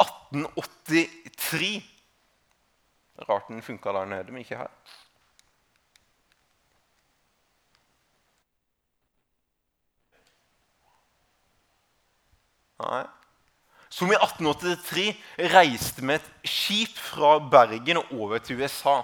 1883 0.00 1.82
Rart 3.28 3.48
den 3.48 3.62
funka 3.62 3.92
der 3.92 4.04
nede, 4.08 4.32
men 4.32 4.42
ikke 4.44 4.56
her. 4.56 4.70
Nei. 12.80 13.04
Som 13.90 14.12
i 14.12 14.16
1883 14.16 15.16
reiste 15.52 16.04
med 16.06 16.20
et 16.20 16.48
skip 16.48 16.96
fra 16.96 17.38
Bergen 17.52 18.00
og 18.00 18.12
over 18.22 18.38
til 18.38 18.62
USA. 18.62 19.00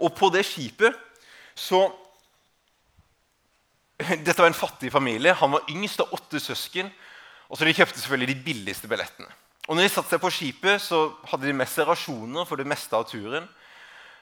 Og 0.00 0.12
på 0.16 0.28
det 0.32 0.44
skipet 0.46 0.96
så 1.54 1.88
Dette 4.24 4.38
var 4.38 4.48
en 4.48 4.56
fattig 4.56 4.92
familie. 4.92 5.34
Han 5.36 5.52
var 5.52 5.66
yngst 5.68 6.00
av 6.00 6.12
åtte 6.16 6.40
søsken. 6.40 6.88
Og 7.50 7.58
så 7.58 7.66
De 7.66 7.74
kjøpte 7.74 8.00
selvfølgelig 8.00 8.34
de 8.34 8.44
billigste 8.44 8.88
billettene. 8.88 9.28
Og 9.70 9.78
når 9.78 9.86
de 9.86 9.90
satte 9.94 10.10
seg 10.10 10.18
på 10.18 10.32
skipet, 10.34 10.82
så 10.82 11.04
hadde 11.30 11.46
de 11.46 11.54
med 11.54 11.68
seg 11.70 11.86
rasjoner 11.86 12.46
for 12.48 12.58
det 12.58 12.66
meste 12.66 12.96
av 12.98 13.04
turen. 13.06 13.44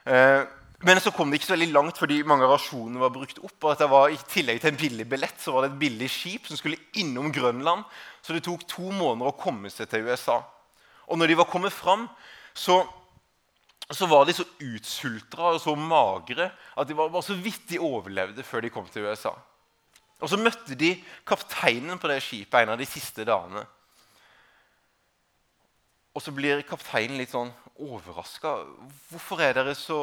Eh, 0.05 0.43
men 0.85 1.01
så 1.01 1.09
kom 1.11 1.31
det 1.31 1.39
ikke 1.39 1.49
så 1.49 1.55
veldig 1.55 1.73
langt 1.73 1.97
fordi 1.99 2.19
mange 2.23 2.45
av 2.45 2.53
rasjonene 2.53 3.01
var 3.01 3.09
brukt 3.11 3.41
opp. 3.41 3.57
og 3.63 3.71
at 3.71 3.81
det 3.81 3.87
var 3.89 4.13
I 4.13 4.19
tillegg 4.29 4.61
til 4.61 4.69
en 4.69 4.79
billig 4.79 5.07
billett 5.09 5.41
så 5.41 5.55
var 5.55 5.65
det 5.65 5.71
et 5.71 5.81
billig 5.81 6.09
skip 6.13 6.45
som 6.47 6.59
skulle 6.59 6.77
innom 7.01 7.33
Grønland. 7.33 7.81
Så 8.21 8.37
det 8.37 8.43
tok 8.45 8.67
to 8.69 8.91
måneder 8.93 9.33
å 9.33 9.39
komme 9.41 9.73
seg 9.73 9.89
til 9.89 10.05
USA. 10.05 10.37
Og 11.09 11.17
når 11.17 11.33
de 11.33 11.39
var 11.41 11.49
kommet 11.49 11.73
fram, 11.73 12.05
så, 12.53 12.77
så 13.89 14.05
var 14.05 14.29
de 14.29 14.37
så 14.37 14.45
utsultra 14.45 15.55
og 15.55 15.59
så 15.65 15.73
magre 15.73 16.51
at 16.77 16.87
de 16.87 16.93
var 16.93 17.09
bare 17.09 17.25
så 17.25 17.33
vidt 17.33 17.65
de 17.73 17.81
overlevde 17.81 18.45
før 18.45 18.61
de 18.61 18.69
kom 18.69 18.85
til 18.93 19.09
USA. 19.09 19.33
Og 20.21 20.29
så 20.29 20.37
møtte 20.37 20.77
de 20.77 20.93
kapteinen 21.25 21.97
på 21.97 22.13
det 22.13 22.21
skipet 22.21 22.61
en 22.61 22.75
av 22.77 22.79
de 22.79 22.85
siste 22.85 23.25
dagene. 23.25 23.65
Og 26.19 26.23
så 26.25 26.33
blir 26.35 26.65
kapteinen 26.67 27.15
litt 27.15 27.31
sånn 27.31 27.53
overraska. 27.79 28.57
'Hvorfor 29.07 29.39
er 29.39 29.53
dere 29.55 29.71
så 29.71 29.99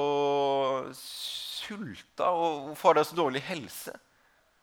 sulta, 0.97 2.31
og 2.33 2.71
hvorfor 2.71 2.89
har 2.89 2.95
dere 2.95 3.09
så 3.11 3.19
dårlig 3.19 3.43
helse?' 3.45 3.93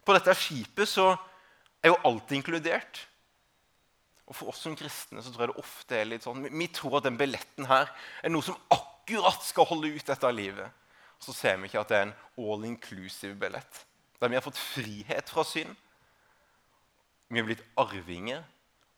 På 0.01 0.15
dette 0.17 0.33
skipet 0.33 0.89
så 0.89 1.11
er 1.83 1.93
jo 1.93 1.99
alt 2.09 2.31
inkludert. 2.33 3.03
Og 4.25 4.35
For 4.35 4.49
oss 4.49 4.63
som 4.65 4.75
kristne 4.75 5.21
så 5.21 5.29
tror 5.29 5.45
jeg 5.45 5.51
det 5.53 5.61
ofte 5.61 5.95
er 5.99 6.09
litt 6.09 6.23
sånn 6.25 6.47
Vi 6.47 6.67
tror 6.73 6.97
at 6.97 7.05
den 7.05 7.19
billetten 7.19 7.67
her 7.69 7.91
er 8.23 8.31
noe 8.33 8.41
som 8.41 8.57
akkurat 8.71 9.43
skal 9.45 9.67
holde 9.69 9.93
ut 9.93 10.09
dette 10.09 10.31
livet. 10.31 10.71
Så 11.19 11.35
ser 11.37 11.57
vi 11.57 11.69
ikke 11.69 11.83
at 11.83 11.91
det 11.91 11.97
er 11.99 12.07
en 12.07 12.15
all 12.39 12.65
inclusive 12.65 13.35
billett. 13.35 13.85
Der 14.19 14.27
vi 14.27 14.35
har 14.39 14.41
fått 14.41 14.57
frihet 14.57 15.29
fra 15.29 15.43
synd. 15.43 15.75
Vi 17.29 17.37
har 17.37 17.45
blitt 17.45 17.63
arvinger. 17.77 18.41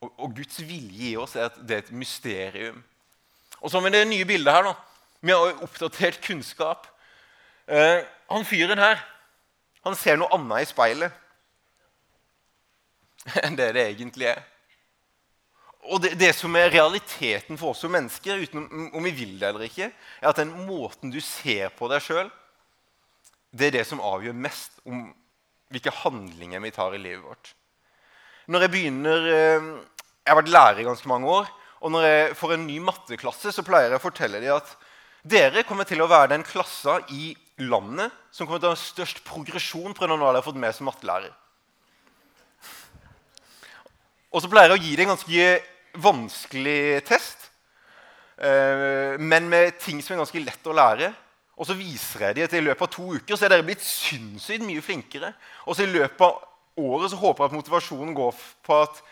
Og, 0.04 0.12
og 0.18 0.36
Guds 0.36 0.60
vilje 0.62 1.14
i 1.14 1.18
oss 1.18 1.36
er 1.36 1.50
at 1.50 1.58
det 1.62 1.78
er 1.78 1.84
et 1.86 1.96
mysterium. 1.96 2.84
Og 3.62 3.72
så 3.72 3.80
har 3.80 3.88
vi 3.88 3.96
det 3.96 4.08
nye 4.08 4.25
bildet 4.28 4.54
her. 4.54 4.64
da. 4.64 4.74
Vi 5.22 5.32
har 5.32 5.64
oppdatert 5.64 6.22
kunnskap. 6.25 6.88
Eh, 7.68 8.04
han 8.30 8.46
fyren 8.46 8.82
her 8.82 9.00
han 9.86 9.98
ser 9.98 10.18
noe 10.18 10.34
annet 10.34 10.66
i 10.66 10.70
speilet 10.70 11.14
enn 13.46 13.58
det 13.58 13.72
det 13.78 13.88
egentlig 13.92 14.30
er. 14.32 14.42
Og 15.86 16.02
det, 16.02 16.16
det, 16.18 16.32
som 16.34 16.56
er 16.58 16.72
realiteten 16.74 17.60
for 17.62 17.74
oss 17.74 17.84
som 17.86 17.94
mennesker, 17.94 18.42
uten 18.42 18.90
om 18.98 19.06
vi 19.06 19.14
vil 19.14 19.36
det 19.38 19.52
eller 19.52 19.68
ikke, 19.68 19.92
er 19.94 20.30
at 20.32 20.40
den 20.42 20.54
måten 20.66 21.14
du 21.14 21.20
ser 21.22 21.70
på 21.78 21.90
deg 21.92 22.02
sjøl, 22.02 22.32
det 23.54 23.70
er 23.70 23.78
det 23.78 23.84
som 23.88 24.02
avgjør 24.02 24.34
mest 24.48 24.82
om 24.90 25.12
hvilke 25.70 25.94
handlinger 26.02 26.64
vi 26.66 26.74
tar 26.74 26.98
i 26.98 27.02
livet 27.02 27.22
vårt. 27.25 27.54
Når 28.48 28.62
Jeg 28.62 28.72
begynner, 28.72 29.28
eh, 29.34 29.70
jeg 30.25 30.34
har 30.34 30.42
vært 30.42 30.54
lærer 30.54 30.80
i 30.82 30.90
ganske 30.90 31.08
mange 31.08 31.28
år. 31.28 31.48
og 31.82 31.92
Når 31.92 32.02
jeg 32.02 32.36
får 32.36 32.54
en 32.54 32.68
ny 32.68 32.80
matteklasse, 32.80 33.52
så 33.52 33.64
pleier 33.64 33.90
jeg 33.90 34.00
å 34.00 34.04
fortelle 34.04 34.42
dem 34.42 34.56
at 34.56 34.75
dere 35.25 35.64
kommer 35.64 35.86
til 35.86 36.02
å 36.02 36.10
være 36.10 36.30
den 36.36 36.44
klassa 36.44 37.00
i 37.10 37.36
landet 37.58 38.12
som 38.32 38.46
kommer 38.46 38.60
til 38.60 38.70
å 38.70 38.75
ha 38.75 38.80
størst 38.80 39.24
progresjon 39.25 39.96
fra 39.98 40.08
når 40.08 40.22
dere 40.22 40.40
har 40.40 40.46
fått 40.46 40.62
med 40.62 40.75
som 40.75 40.86
mattelærer. 40.86 41.34
Og 44.36 44.44
så 44.44 44.50
pleier 44.52 44.74
jeg 44.74 44.80
å 44.80 44.84
gi 44.84 44.96
dem 44.96 45.06
en 45.08 45.14
ganske 45.16 45.46
vanskelig 46.06 47.04
test, 47.08 47.50
eh, 48.38 49.16
men 49.18 49.50
med 49.50 49.80
ting 49.80 50.02
som 50.04 50.14
er 50.14 50.22
ganske 50.25 50.44
lett 50.44 50.68
å 50.68 50.75
lære. 50.75 51.14
Og 51.56 51.66
så 51.66 51.78
viser 51.78 52.28
jeg 52.28 52.36
dem 52.36 52.50
at 52.50 52.54
i 52.54 52.66
løpet 52.66 52.82
av 52.82 52.92
to 52.92 53.14
uker 53.16 53.38
så 53.38 53.46
er 53.48 53.56
dere 53.56 53.66
blitt 53.66 53.82
sinnssykt 53.82 54.66
mye 54.66 54.84
flinkere. 54.84 55.32
Og 55.66 55.78
så 55.78 55.86
i 55.86 55.94
løpet 55.94 56.22
av 56.28 56.44
året 56.77 57.12
så 57.12 57.20
håper 57.20 57.44
jeg 57.44 57.51
at 57.51 57.58
motivasjonen 57.60 58.15
går 58.17 58.36
på 58.65 58.79
at 58.86 59.03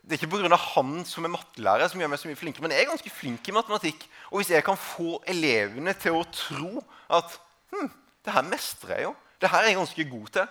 det 0.00 0.16
er 0.16 0.22
ikke 0.22 0.30
pga. 0.32 0.56
han 0.56 1.02
som 1.04 1.26
er 1.26 1.32
mattelærer, 1.34 1.88
som 1.88 2.00
gjør 2.00 2.08
meg 2.08 2.20
så 2.22 2.28
mye 2.30 2.38
flinkere, 2.40 2.64
men 2.64 2.72
jeg 2.72 2.86
er 2.86 2.88
ganske 2.88 3.12
flink 3.12 3.48
i 3.48 3.52
matematikk. 3.52 4.06
Og 4.30 4.40
hvis 4.40 4.52
jeg 4.54 4.64
kan 4.64 4.78
få 4.80 5.18
elevene 5.28 5.92
til 5.92 6.16
å 6.16 6.24
tro 6.32 6.80
at 7.12 7.36
hm, 7.74 7.90
det 8.24 8.34
her 8.34 8.48
mestrer 8.48 8.96
jeg 8.96 9.08
jo, 9.10 9.12
det 9.40 9.50
her 9.52 9.64
er 9.64 9.72
jeg 9.72 9.80
ganske 9.80 10.06
god 10.08 10.32
til, 10.38 10.48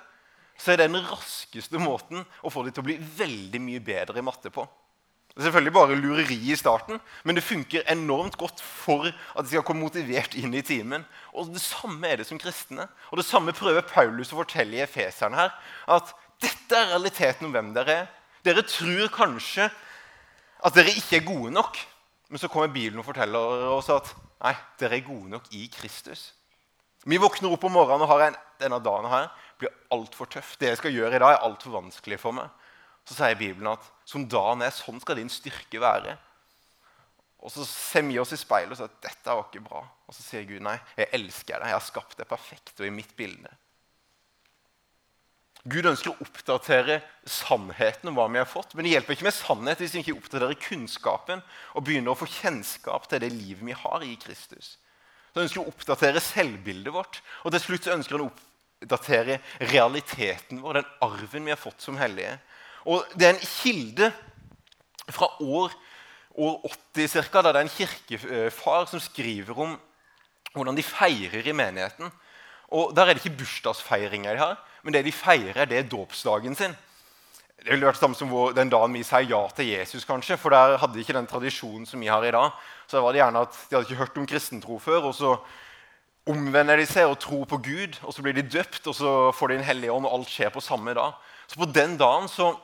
så 0.60 0.72
er 0.72 0.78
det 0.78 0.90
den 0.92 1.08
raskeste 1.08 1.82
måten 1.82 2.22
å 2.44 2.52
få 2.52 2.66
dem 2.66 2.76
til 2.76 2.84
å 2.84 2.90
bli 2.90 3.00
veldig 3.00 3.62
mye 3.64 3.82
bedre 3.82 4.22
i 4.22 4.26
matte 4.26 4.52
på. 4.54 4.68
Det 5.30 5.44
er 5.46 5.46
selvfølgelig 5.48 5.74
bare 5.76 5.96
lureri 5.96 6.38
i 6.52 6.56
starten, 6.58 6.98
men 7.24 7.38
det 7.38 7.46
funker 7.46 7.86
enormt 7.88 8.36
godt 8.38 8.60
for 8.66 9.08
at 9.08 9.46
de 9.46 9.54
skal 9.54 9.64
komme 9.64 9.86
motivert 9.86 10.34
inn 10.36 10.52
i 10.58 10.64
timen. 10.66 11.06
Og 11.32 11.54
Det 11.54 11.62
samme 11.64 12.10
er 12.10 12.20
det 12.20 12.26
som 12.28 12.42
kristne. 12.42 12.90
Og 13.14 13.22
Det 13.22 13.26
samme 13.26 13.54
prøver 13.56 13.86
Paulus 13.88 14.34
å 14.34 14.42
fortelle 14.42 14.76
i 14.76 14.84
Efeseren 14.84 15.38
her. 15.38 15.54
At 15.88 16.12
dette 16.42 16.78
er 16.78 16.92
realiteten 16.94 17.48
om 17.48 17.54
hvem 17.56 17.72
dere 17.76 17.96
er. 18.04 18.10
Dere 18.46 18.64
tror 18.68 19.12
kanskje 19.14 19.68
at 20.64 20.76
dere 20.76 20.96
ikke 20.96 21.20
er 21.20 21.28
gode 21.28 21.54
nok. 21.56 21.80
Men 22.30 22.42
så 22.42 22.50
kommer 22.52 22.72
Bibelen 22.72 23.02
og 23.02 23.08
forteller 23.08 23.70
oss 23.74 23.90
at 23.92 24.12
nei, 24.44 24.54
dere 24.80 25.00
er 25.00 25.08
gode 25.08 25.32
nok 25.32 25.50
i 25.58 25.66
Kristus. 25.74 26.30
Vi 27.08 27.20
våkner 27.20 27.52
opp 27.52 27.64
om 27.66 27.74
morgenen 27.74 28.06
og 28.06 28.12
har 28.12 28.28
en, 28.28 28.40
denne 28.60 28.80
dagen 28.84 29.08
her 29.10 29.30
blir 29.60 29.72
altfor 29.92 30.30
tøff. 30.32 30.56
Det 30.60 30.72
jeg 30.72 30.80
skal 30.80 30.96
gjøre 30.96 31.18
i 31.18 31.22
dag, 31.22 31.36
er 31.36 31.46
altfor 31.48 31.76
vanskelig 31.80 32.20
for 32.22 32.36
meg. 32.36 32.50
Så 33.08 33.18
sier 33.18 33.38
Bibelen 33.40 33.72
at 33.72 33.86
som 34.08 34.28
dagen 34.30 34.64
er, 34.64 34.76
sånn 34.76 35.00
skal 35.02 35.20
din 35.20 35.32
styrke 35.32 35.82
være. 35.82 36.16
Og 37.40 37.52
så 37.54 37.64
ser 37.68 38.04
vi 38.08 38.20
oss 38.20 38.36
i 38.36 38.40
speilet 38.40 38.76
og 38.76 38.80
sier 38.80 38.92
at 38.92 39.02
dette 39.08 39.32
var 39.32 39.48
ikke 39.48 39.64
bra. 39.66 39.82
Og 40.08 40.16
så 40.16 40.26
sier 40.26 40.48
Gud 40.48 40.64
nei, 40.66 40.76
jeg 41.00 41.12
elsker 41.16 41.56
deg. 41.56 41.72
Jeg 41.72 41.78
har 41.78 41.86
skapt 41.86 42.20
deg 42.20 42.30
perfekt 42.30 42.84
og 42.84 42.88
i 42.88 42.94
mitt 42.94 43.16
bilde. 43.18 43.52
Gud 45.70 45.86
ønsker 45.86 46.12
å 46.12 46.24
oppdatere 46.24 47.00
sannheten 47.30 48.10
om 48.10 48.18
hva 48.18 48.28
vi 48.32 48.40
har 48.42 48.50
fått. 48.50 48.74
Men 48.74 48.88
det 48.88 48.94
hjelper 48.96 49.16
ikke 49.16 49.28
med 49.28 49.36
sannhet 49.36 49.82
hvis 49.82 49.96
vi 49.96 50.04
ikke 50.04 50.18
oppdaterer 50.18 50.58
kunnskapen 50.64 51.42
og 51.76 51.86
begynner 51.86 52.14
å 52.14 52.20
få 52.20 52.30
kjennskap 52.32 53.10
til 53.10 53.22
det 53.22 53.32
livet 53.34 53.66
vi 53.68 53.76
har 53.78 54.06
i 54.06 54.16
Kristus. 54.22 54.78
Så 55.34 55.44
ønsker 55.44 55.62
å 55.62 55.70
oppdatere 55.70 56.24
selvbildet 56.24 56.96
vårt. 56.96 57.20
Og 57.44 57.54
til 57.54 57.64
slutt 57.66 57.90
ønsker 57.94 58.18
han 58.18 58.26
å 58.26 58.32
oppdatere 58.32 59.40
realiteten 59.70 60.64
vår, 60.64 60.80
den 60.80 60.96
arven 61.06 61.46
vi 61.46 61.54
har 61.54 61.62
fått 61.62 61.86
som 61.86 62.00
hellige. 62.00 62.38
Og 62.90 63.06
Det 63.16 63.28
er 63.28 63.36
en 63.36 63.46
kilde 63.46 64.10
fra 65.10 65.30
år, 65.44 65.76
år 66.40 66.56
80 66.96 67.14
cirka, 67.14 67.44
da 67.44 67.52
det 67.52 67.62
er 67.62 67.68
en 67.68 67.76
kirkefar 67.76 68.90
som 68.90 69.04
skriver 69.04 69.58
om 69.60 69.76
hvordan 70.56 70.78
de 70.78 70.86
feirer 70.86 71.46
i 71.46 71.54
menigheten. 71.54 72.10
Og 72.74 72.96
Der 72.96 73.06
er 73.06 73.14
det 73.14 73.26
ikke 73.26 73.44
bursdagsfeiringer 73.44 74.34
de 74.34 74.44
har, 74.48 74.58
men 74.84 74.96
det 74.96 75.04
de 75.06 75.14
feirer, 75.16 75.66
det 75.70 75.78
er 75.78 75.90
dåpsdagen 75.92 76.56
sin. 76.56 76.76
Det 77.60 77.74
ville 77.74 77.90
vært 77.90 78.00
samme 78.00 78.16
som 78.16 78.32
den 78.56 78.72
dagen 78.72 78.94
vi 78.96 79.04
sier 79.04 79.28
ja 79.28 79.42
til 79.52 79.68
Jesus, 79.74 80.06
kanskje. 80.08 80.38
For 80.40 80.56
der 80.56 80.78
hadde 80.80 80.96
de 80.96 81.04
ikke 81.04 81.18
den 81.18 81.28
tradisjonen 81.28 81.86
som 81.86 82.00
vi 82.00 82.08
har 82.08 82.24
i 82.24 82.32
dag. 82.32 82.54
Så 82.88 82.98
da 82.98 83.04
var 83.04 83.14
det 83.14 83.20
gjerne 83.20 83.42
at 83.44 83.58
De 83.58 83.76
hadde 83.76 83.90
ikke 83.90 84.00
hørt 84.00 84.22
om 84.22 84.30
kristentro 84.30 84.80
før. 84.80 85.10
og 85.12 85.16
så 85.16 85.34
omvender 86.30 86.78
de 86.80 86.86
seg 86.88 87.10
og 87.10 87.20
tror 87.20 87.44
på 87.46 87.58
Gud. 87.58 88.00
og 88.04 88.14
Så 88.14 88.24
blir 88.24 88.34
de 88.34 88.48
døpt, 88.48 88.88
og 88.88 88.96
så 88.96 89.32
får 89.36 89.48
de 89.48 89.60
en 89.60 89.68
hellig 89.68 89.92
ånd, 89.92 90.08
og 90.08 90.20
alt 90.20 90.32
skjer 90.32 90.54
på 90.56 90.64
samme 90.64 90.94
dag. 90.96 91.20
Så 91.48 91.60
på 91.60 91.68
den 91.68 91.98
dagen 91.98 92.32
så 92.32 92.56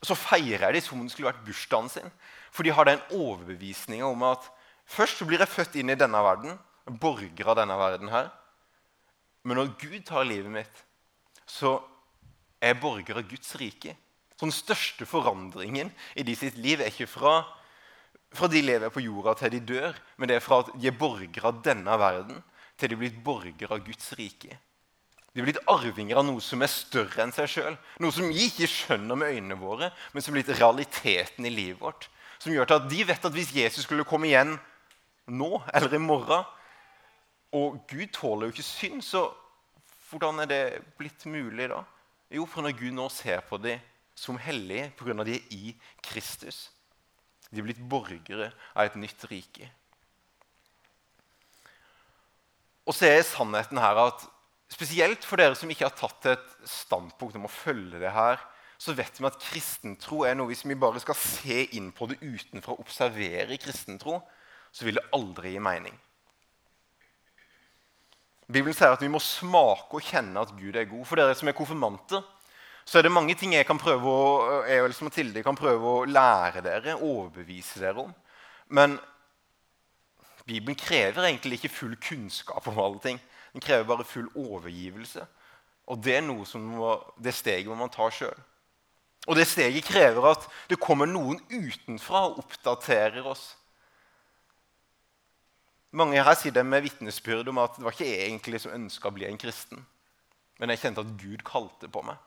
så 0.00 0.16
feirer 0.16 0.72
de 0.72 0.80
som 0.80 0.98
om 0.98 1.04
det 1.04 1.12
skulle 1.12 1.28
vært 1.28 1.44
bursdagen 1.44 1.90
sin. 1.92 2.12
For 2.50 2.64
de 2.64 2.72
har 2.72 2.88
den 2.88 3.02
overbevisninga 3.12 4.06
om 4.08 4.22
at 4.30 4.46
først 4.88 5.20
så 5.20 5.26
blir 5.28 5.42
jeg 5.42 5.52
født 5.52 5.76
inn 5.80 5.92
i 5.92 5.98
denne 5.98 6.22
verden, 6.24 6.56
borger 7.00 7.50
av 7.52 7.58
denne 7.60 7.76
verden 7.78 8.12
her. 8.12 8.30
Men 9.44 9.60
når 9.60 9.74
Gud 9.80 10.00
tar 10.08 10.24
livet 10.28 10.52
mitt, 10.52 10.84
så 11.50 11.78
er 12.60 12.78
borgere 12.80 13.24
Guds 13.26 13.54
rike. 13.60 13.96
Så 14.36 14.46
den 14.46 14.54
største 14.54 15.06
forandringen 15.08 15.90
i 16.16 16.24
de 16.24 16.36
sitt 16.36 16.56
liv 16.60 16.80
er 16.80 16.92
ikke 16.92 17.10
fra, 17.10 17.42
fra 18.32 18.48
de 18.48 18.62
lever 18.62 18.92
på 18.92 19.02
jorda 19.04 19.34
til 19.36 19.56
de 19.56 19.60
dør, 19.74 19.98
men 20.16 20.30
det 20.30 20.38
er 20.38 20.44
fra 20.44 20.62
at 20.64 20.72
de 20.76 20.88
er 20.88 20.96
borgere 20.96 21.50
av 21.50 21.60
denne 21.64 21.98
verden 22.00 22.40
til 22.80 22.88
de 22.88 22.96
er 22.96 23.02
blitt 23.02 23.22
borgere 23.24 23.76
av 23.76 23.84
Guds 23.84 24.14
rike. 24.16 24.56
De 25.30 25.42
er 25.42 25.46
blitt 25.46 25.60
arvinger 25.70 26.18
av 26.18 26.24
noe 26.26 26.42
som 26.42 26.62
er 26.64 26.72
større 26.72 27.22
enn 27.22 27.34
seg 27.34 27.50
sjøl. 27.52 27.76
Noe 28.02 28.14
som 28.14 28.26
vi 28.32 28.48
ikke 28.48 28.66
skjønner 28.70 29.18
med 29.18 29.36
øynene 29.36 29.58
våre, 29.60 29.90
men 30.10 30.24
som 30.24 30.34
er 30.34 30.40
blitt 30.40 30.56
realiteten 30.58 31.46
i 31.46 31.52
livet 31.52 31.78
vårt. 31.82 32.08
Som 32.40 32.54
gjør 32.54 32.66
til 32.66 32.80
at 32.80 32.88
De 32.90 33.04
vet 33.06 33.28
at 33.28 33.36
hvis 33.36 33.52
Jesus 33.54 33.84
skulle 33.84 34.08
komme 34.08 34.30
igjen 34.30 34.56
nå 35.30 35.60
eller 35.74 35.94
i 35.94 36.00
morgen 36.02 36.48
Og 37.52 37.76
Gud 37.90 38.08
tåler 38.14 38.48
jo 38.48 38.54
ikke 38.54 38.64
synd, 38.64 39.02
så 39.04 39.28
hvordan 40.10 40.42
er 40.42 40.50
det 40.50 40.64
blitt 40.98 41.24
mulig 41.30 41.70
da? 41.70 41.84
Jo, 42.30 42.44
for 42.46 42.66
når 42.66 42.76
Gud 42.78 42.94
nå 42.94 43.08
ser 43.14 43.42
på 43.46 43.58
dem 43.62 43.80
som 44.14 44.38
hellige 44.38 44.90
pga. 44.98 45.24
de 45.24 45.38
er 45.38 45.54
i 45.54 45.74
Kristus. 46.02 46.70
De 47.50 47.58
er 47.58 47.66
blitt 47.66 47.80
borgere 47.82 48.52
av 48.74 48.84
et 48.86 48.96
nytt 48.96 49.24
rike. 49.30 49.70
Og 52.86 52.94
så 52.94 53.06
er 53.06 53.22
sannheten 53.22 53.78
her 53.78 53.98
at 54.06 54.28
Spesielt 54.70 55.24
for 55.26 55.40
dere 55.40 55.56
som 55.58 55.70
ikke 55.72 55.88
har 55.88 55.96
tatt 55.98 56.26
et 56.30 56.52
standpunkt 56.68 57.34
om 57.34 57.48
å 57.48 57.50
følge 57.50 57.98
det 57.98 58.12
her, 58.14 58.38
så 58.78 58.94
vet 58.94 59.18
vi 59.18 59.26
at 59.26 59.40
kristentro 59.42 60.22
er 60.24 60.36
noe 60.38 60.52
hvis 60.52 60.62
vi 60.62 60.78
bare 60.78 61.02
skal 61.02 61.18
se 61.18 61.64
inn 61.76 61.90
på 61.92 62.06
det 62.08 62.20
utenfra 62.22 62.76
og 62.76 62.84
observere 62.84 63.58
kristentro, 63.60 64.20
så 64.70 64.86
vil 64.86 65.00
det 65.00 65.08
aldri 65.16 65.56
gi 65.56 65.62
mening. 65.62 65.96
Bibelen 68.50 68.74
sier 68.74 68.92
at 68.94 69.02
vi 69.02 69.10
må 69.12 69.20
smake 69.22 69.96
og 69.96 70.04
kjenne 70.04 70.42
at 70.42 70.52
Gud 70.58 70.76
er 70.76 70.88
god. 70.90 71.04
For 71.06 71.20
dere 71.20 71.36
som 71.38 71.50
er 71.50 71.56
konfirmanter, 71.56 72.24
så 72.84 72.98
er 72.98 73.06
det 73.06 73.12
mange 73.14 73.36
ting 73.38 73.54
jeg 73.54 73.66
kan 73.68 73.78
prøve 73.78 74.10
å, 74.10 74.62
jeg 74.66 74.82
og 74.82 75.04
Mathilde 75.06 75.44
kan 75.46 75.58
prøve 75.58 75.94
å 76.00 76.06
lære 76.08 76.62
dere, 76.64 76.96
overbevise 76.96 77.82
dere 77.82 78.06
om. 78.08 78.14
Men 78.74 78.96
Bibelen 80.46 80.78
krever 80.78 81.28
egentlig 81.28 81.60
ikke 81.60 81.74
full 81.76 81.94
kunnskap 82.02 82.66
om 82.66 82.80
alle 82.82 83.02
ting. 83.04 83.20
Den 83.52 83.62
krever 83.62 83.86
bare 83.86 84.06
full 84.08 84.26
overgivelse. 84.34 85.26
Og 85.90 86.02
det 86.02 86.16
er 86.18 86.26
noe 86.26 86.46
som 86.46 86.64
må, 86.74 86.94
det 87.22 87.34
steget 87.34 87.70
må 87.70 87.76
man 87.78 87.92
ta 87.92 88.08
sjøl. 88.14 88.34
Og 89.28 89.36
det 89.36 89.46
steget 89.46 89.84
krever 89.84 90.30
at 90.30 90.46
det 90.70 90.80
kommer 90.80 91.06
noen 91.06 91.38
utenfra 91.52 92.24
og 92.30 92.40
oppdaterer 92.44 93.26
oss. 93.28 93.52
Mange 95.90 96.22
her 96.22 96.36
sitter 96.38 96.62
med 96.62 96.84
vitnesbyrd 96.86 97.48
om 97.50 97.58
at 97.58 97.76
det 97.76 97.84
var 97.84 97.94
ikke 97.96 98.06
jeg 98.06 98.26
egentlig 98.28 98.60
som 98.62 98.74
ønska 98.76 99.10
å 99.10 99.14
bli 99.14 99.26
en 99.26 99.40
kristen. 99.40 99.80
Men 100.60 100.70
jeg 100.70 100.84
kjente 100.84 101.02
at 101.02 101.14
Gud 101.18 101.42
kalte 101.46 101.88
på 101.90 102.02
meg. 102.06 102.18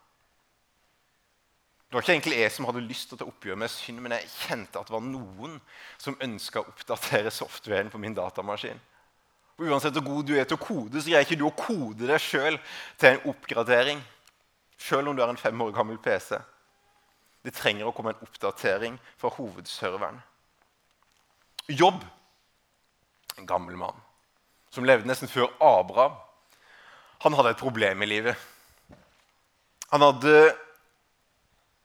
Det 1.88 1.96
var 1.96 2.04
ikke 2.04 2.16
egentlig 2.16 2.40
jeg 2.42 2.52
som 2.56 2.66
hadde 2.66 2.82
lyst 2.82 3.06
til 3.06 3.16
å 3.16 3.22
ta 3.22 3.26
oppgjør 3.30 3.58
med 3.62 3.70
synd, 3.70 4.02
men 4.02 4.16
jeg 4.16 4.32
kjente 4.34 4.80
at 4.82 4.90
det 4.90 4.96
var 4.96 5.04
noen 5.06 5.60
som 6.02 6.18
ønska 6.26 6.64
å 6.64 6.72
oppdatere 6.72 7.32
softwaren 7.32 7.92
på 7.94 8.02
min 8.02 8.16
datamaskin. 8.18 8.82
Og 9.60 9.68
Uansett 9.70 9.94
hvor 10.00 10.08
god 10.08 10.26
du 10.26 10.34
er 10.34 10.48
til 10.50 10.58
å 10.58 10.64
kode, 10.64 10.98
så 10.98 11.12
greier 11.12 11.28
ikke 11.28 11.38
du 11.38 11.46
å 11.46 11.54
kode 11.54 12.10
deg 12.10 12.18
sjøl 12.18 12.58
til 12.98 13.12
en 13.12 13.28
oppgradering. 13.30 14.02
Sjøl 14.82 15.12
om 15.12 15.16
du 15.16 15.22
har 15.22 15.30
en 15.30 15.40
fem 15.40 15.62
år 15.62 15.76
gammel 15.78 16.02
PC. 16.02 16.40
Det 17.46 17.54
trenger 17.54 17.86
å 17.86 17.94
komme 17.96 18.16
en 18.16 18.26
oppdatering 18.26 18.98
fra 19.22 19.30
hovedserveren. 19.38 20.18
Jobb, 21.70 22.02
en 23.38 23.48
gammel 23.50 23.78
mann 23.78 24.02
som 24.74 24.86
levde 24.88 25.08
nesten 25.08 25.30
før 25.30 25.52
Abraham, 25.62 26.16
han 27.24 27.36
hadde 27.38 27.54
et 27.54 27.62
problem 27.62 28.02
i 28.02 28.10
livet. 28.10 28.40
Han 29.94 30.02
hadde, 30.02 30.38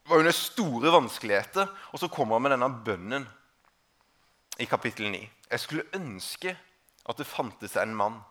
var 0.09 0.23
under 0.23 0.33
store 0.35 0.93
vanskeligheter, 0.95 1.69
og 1.93 2.01
så 2.01 2.09
kommer 2.09 2.39
han 2.39 2.47
med 2.47 2.55
denne 2.57 2.71
bønnen 2.87 3.27
i 4.59 4.67
kapittel 4.67 5.11
9. 5.13 5.21
Jeg 5.51 5.61
skulle 5.61 5.87
ønske 5.95 6.55
at 7.09 7.21
det 7.21 7.29
fantes 7.29 7.77
en 7.77 7.93
mann. 7.97 8.23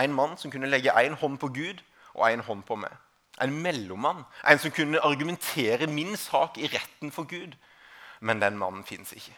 En 0.00 0.14
mann 0.14 0.36
som 0.38 0.52
kunne 0.52 0.68
legge 0.68 0.92
én 0.92 1.16
hånd 1.16 1.40
på 1.40 1.48
Gud 1.54 1.80
og 2.14 2.28
én 2.28 2.44
hånd 2.44 2.62
på 2.68 2.76
meg. 2.76 2.92
En 3.42 3.56
mellommann. 3.64 4.22
En 4.46 4.60
som 4.60 4.70
kunne 4.70 5.00
argumentere 5.02 5.88
min 5.90 6.16
sak 6.16 6.58
i 6.58 6.68
retten 6.70 7.10
for 7.10 7.26
Gud. 7.26 7.56
Men 8.20 8.40
den 8.40 8.58
mannen 8.58 8.84
fins 8.84 9.12
ikke. 9.16 9.34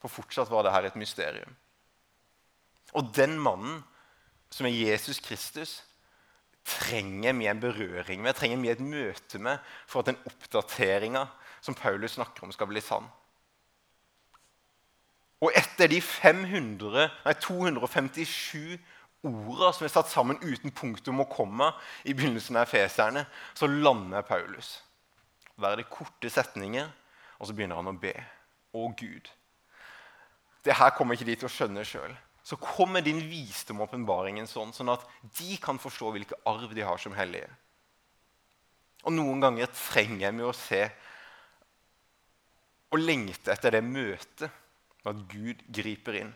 For 0.00 0.08
fortsatt 0.08 0.50
var 0.50 0.64
det 0.64 0.72
her 0.72 0.88
et 0.88 0.96
mysterium. 0.96 1.58
Og 2.96 3.12
den 3.16 3.38
mannen, 3.40 3.80
som 4.50 4.66
er 4.66 4.74
Jesus 4.74 5.20
Kristus, 5.22 5.80
trenger 6.66 7.32
vi 7.38 7.46
en 7.48 7.60
berøring 7.60 8.22
med, 8.22 8.34
trenger 8.36 8.60
vi 8.60 8.70
et 8.72 8.82
møte 8.84 9.38
med 9.38 9.58
for 9.86 10.02
at 10.02 10.10
den 10.10 10.18
oppdateringa 10.28 11.24
som 11.60 11.74
Paulus 11.74 12.18
snakker 12.18 12.44
om, 12.44 12.52
skal 12.52 12.68
bli 12.70 12.82
sann. 12.84 13.06
Og 15.40 15.54
etter 15.56 15.88
de 15.88 16.00
500, 16.04 17.06
nei, 17.24 17.34
257 17.40 18.76
orda 19.24 19.70
som 19.72 19.86
er 19.86 19.92
satt 19.92 20.10
sammen 20.12 20.40
uten 20.42 20.72
punktum 20.72 21.22
og 21.24 21.32
komma 21.32 21.72
i 22.04 22.14
begynnelsen 22.16 22.58
av 22.60 22.68
Efeserne, 22.68 23.24
så 23.56 23.68
lander 23.68 24.24
Paulus. 24.26 24.78
Der 25.60 25.72
er 25.72 25.80
det 25.80 25.90
korte 25.92 26.30
setninger, 26.32 26.88
og 27.38 27.48
så 27.48 27.56
begynner 27.56 27.80
han 27.80 27.92
å 27.92 27.96
be. 28.00 28.14
Å, 28.72 28.86
Gud. 28.96 29.28
Det 30.64 30.76
her 30.76 30.92
kommer 30.96 31.16
ikke 31.16 31.28
de 31.28 31.36
til 31.40 31.48
å 31.48 31.52
skjønne 31.52 31.84
sjøl. 31.88 32.12
Så 32.46 32.56
kommer 32.60 33.04
din 33.04 33.20
visdom 33.30 33.82
og 33.82 33.90
åpenbaringen 33.90 34.48
sånn, 34.48 34.72
sånn 34.74 34.92
at 34.94 35.04
de 35.38 35.56
kan 35.62 35.78
forstå 35.80 36.12
hvilke 36.14 36.38
arv 36.48 36.72
de 36.74 36.86
har 36.86 37.00
som 37.00 37.14
hellige. 37.16 37.50
Og 39.04 39.14
noen 39.14 39.40
ganger 39.42 39.70
trenger 39.72 40.34
vi 40.36 40.44
å 40.44 40.56
se 40.56 40.82
og 42.90 42.98
lengte 42.98 43.52
etter 43.54 43.76
det 43.76 43.84
møtet 43.86 44.50
at 45.06 45.20
Gud 45.30 45.62
griper 45.72 46.18
inn. 46.20 46.32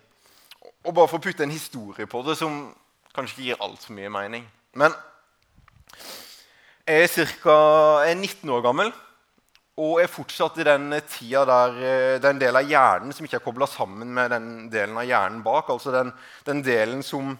Og 0.84 0.94
bare 0.94 1.10
for 1.10 1.18
å 1.18 1.24
putte 1.24 1.44
en 1.44 1.52
historie 1.52 2.06
på 2.08 2.22
det 2.24 2.36
som 2.40 2.68
kanskje 3.14 3.34
ikke 3.34 3.48
gir 3.48 3.64
altfor 3.64 3.96
mye 3.96 4.12
mening. 4.12 4.46
Men 4.78 4.94
jeg 6.84 7.08
er 7.08 7.34
ca. 7.40 7.56
19 8.12 8.50
år 8.54 8.64
gammel 8.64 8.92
og 9.74 9.98
er 9.98 10.10
fortsatt 10.10 10.60
i 10.62 10.66
den 10.66 10.92
tida 11.10 11.42
der 11.48 11.78
eh, 11.82 12.12
det 12.22 12.28
er 12.28 12.34
en 12.36 12.42
del 12.42 12.58
av 12.60 12.68
hjernen 12.70 13.14
som 13.14 13.26
ikke 13.26 13.40
er 13.40 13.46
kobla 13.46 13.66
sammen 13.66 14.12
med 14.14 14.30
den 14.30 14.50
delen 14.70 15.00
av 15.00 15.08
hjernen 15.08 15.40
bak. 15.42 15.72
Altså 15.72 15.90
den, 15.94 16.12
den 16.46 16.62
delen 16.62 17.02
som 17.02 17.34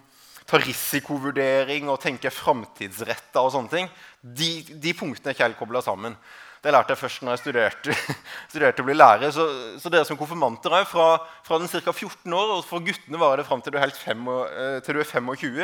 tar 0.45 0.65
risikovurdering 0.67 1.87
og 1.89 2.01
tenker 2.03 2.35
framtidsretta 2.35 3.45
og 3.45 3.53
sånne 3.55 3.73
ting. 3.73 3.93
De, 4.21 4.51
de 4.67 4.97
punktene 4.99 5.31
er 5.31 5.37
ikke 5.37 5.47
helt 5.47 5.61
kobla 5.61 5.85
sammen. 5.85 6.19
Det 6.65 6.73
lærte 6.73 6.95
jeg 6.95 7.01
først 7.05 7.23
når 7.23 7.35
jeg 7.35 7.43
studerte, 7.43 7.97
studerte 8.53 8.83
å 8.83 8.89
bli 8.89 8.97
lærer. 8.97 9.33
Så, 9.37 9.45
så 9.81 9.93
dere 9.93 10.09
som 10.09 10.19
konfirmanter 10.19 10.75
er 10.81 10.89
fra, 10.89 11.09
fra 11.47 11.61
den 11.61 11.71
ca. 11.71 11.93
14 11.93 12.35
år, 12.35 12.55
og 12.57 12.65
for 12.67 12.85
guttene 12.85 13.21
varer 13.21 13.43
det 13.43 13.49
fram 13.49 13.63
til, 13.63 13.77
eh, 13.79 14.79
til, 14.83 14.97
du 14.97 15.05
er 15.05 15.11
25, 15.11 15.61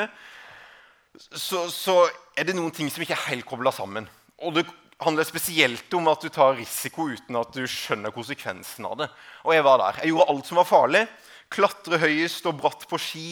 så, 1.35 1.65
så, 1.73 1.97
er 2.39 2.47
det 2.47 2.55
noen 2.57 2.73
ting 2.73 2.89
som 2.93 3.03
ikke 3.03 3.17
er 3.17 3.27
helt 3.33 3.49
kobla 3.49 3.73
sammen. 3.75 4.07
Og 4.41 4.55
det 4.57 4.69
handler 5.01 5.27
spesielt 5.29 5.95
om 5.97 6.09
at 6.13 6.23
du 6.23 6.29
tar 6.33 6.59
risiko 6.59 7.09
uten 7.11 7.39
at 7.41 7.55
du 7.57 7.65
skjønner 7.69 8.13
konsekvensen 8.15 8.87
av 8.89 8.99
det. 9.01 9.09
Og 9.47 9.55
jeg 9.55 9.65
var 9.67 9.81
der. 9.81 10.01
Jeg 10.03 10.13
gjorde 10.13 10.29
alt 10.33 10.51
som 10.51 10.61
var 10.61 10.69
farlig. 10.69 11.05
Klatre 11.51 12.01
høyest, 12.03 12.41
stå 12.43 12.53
bratt 12.57 12.87
på 12.91 13.01
ski 13.01 13.29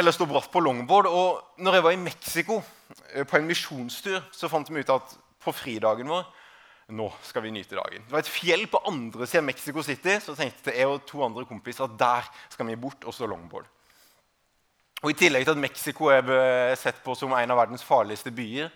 eller 0.00 0.14
stå 0.14 0.26
bratt 0.26 0.48
på 0.52 0.62
longboard. 0.64 1.08
Og 1.08 1.62
når 1.62 1.78
jeg 1.78 1.86
var 1.86 1.96
i 1.96 2.04
Mexico 2.04 2.60
eh, 3.12 3.26
på 3.28 3.38
en 3.38 3.48
misjonstur, 3.48 4.22
så 4.34 4.50
fant 4.50 4.70
vi 4.72 4.82
ut 4.82 4.94
at 4.94 5.18
på 5.42 5.54
fridagen 5.54 6.10
vår 6.10 6.24
nå 6.92 7.06
skal 7.24 7.44
vi 7.46 7.52
nyte 7.54 7.76
dagen. 7.78 8.02
Det 8.04 8.12
var 8.12 8.20
et 8.20 8.28
fjell 8.28 8.66
på 8.68 8.80
andre 8.90 9.24
siden 9.24 9.46
av 9.46 9.52
Mexico 9.52 9.84
City. 9.86 10.18
Så 10.20 10.34
tenkte 10.36 10.74
jeg 10.76 10.88
og 10.88 11.04
to 11.08 11.22
andre 11.24 11.46
kompiser 11.48 11.86
at 11.86 11.94
der 12.00 12.26
skal 12.52 12.68
vi 12.68 12.80
bort 12.80 13.06
og 13.06 13.16
stå 13.16 13.28
longboard. 13.30 13.68
Og 15.02 15.10
I 15.10 15.16
tillegg 15.18 15.46
til 15.46 15.56
at 15.56 15.62
Mexico 15.62 16.10
er 16.14 16.76
sett 16.78 17.00
på 17.02 17.14
som 17.18 17.32
en 17.34 17.54
av 17.54 17.58
verdens 17.58 17.82
farligste 17.82 18.30
byer, 18.34 18.68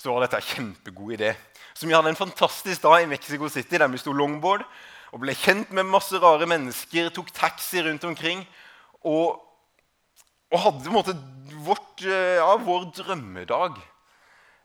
så 0.00 0.14
var 0.14 0.24
dette 0.24 0.40
en 0.40 0.48
kjempegod 0.48 1.12
idé. 1.18 1.34
Så 1.76 1.86
vi 1.86 1.94
hadde 1.94 2.10
en 2.12 2.18
fantastisk 2.18 2.82
dag 2.82 3.04
i 3.04 3.10
Mexico 3.10 3.48
City 3.52 3.78
der 3.78 3.90
vi 3.92 4.00
sto 4.00 4.14
longboard 4.16 4.64
og 5.10 5.22
ble 5.22 5.34
kjent 5.36 5.72
med 5.74 5.88
masse 5.90 6.16
rare 6.22 6.46
mennesker, 6.48 7.10
tok 7.12 7.32
taxi 7.34 7.82
rundt 7.84 8.04
omkring 8.08 8.42
og, 9.04 9.40
og 10.50 10.62
hadde 10.64 10.94
måte 10.94 11.16
vårt, 11.66 12.04
ja, 12.06 12.52
vår 12.64 12.90
drømmedag. 12.96 13.80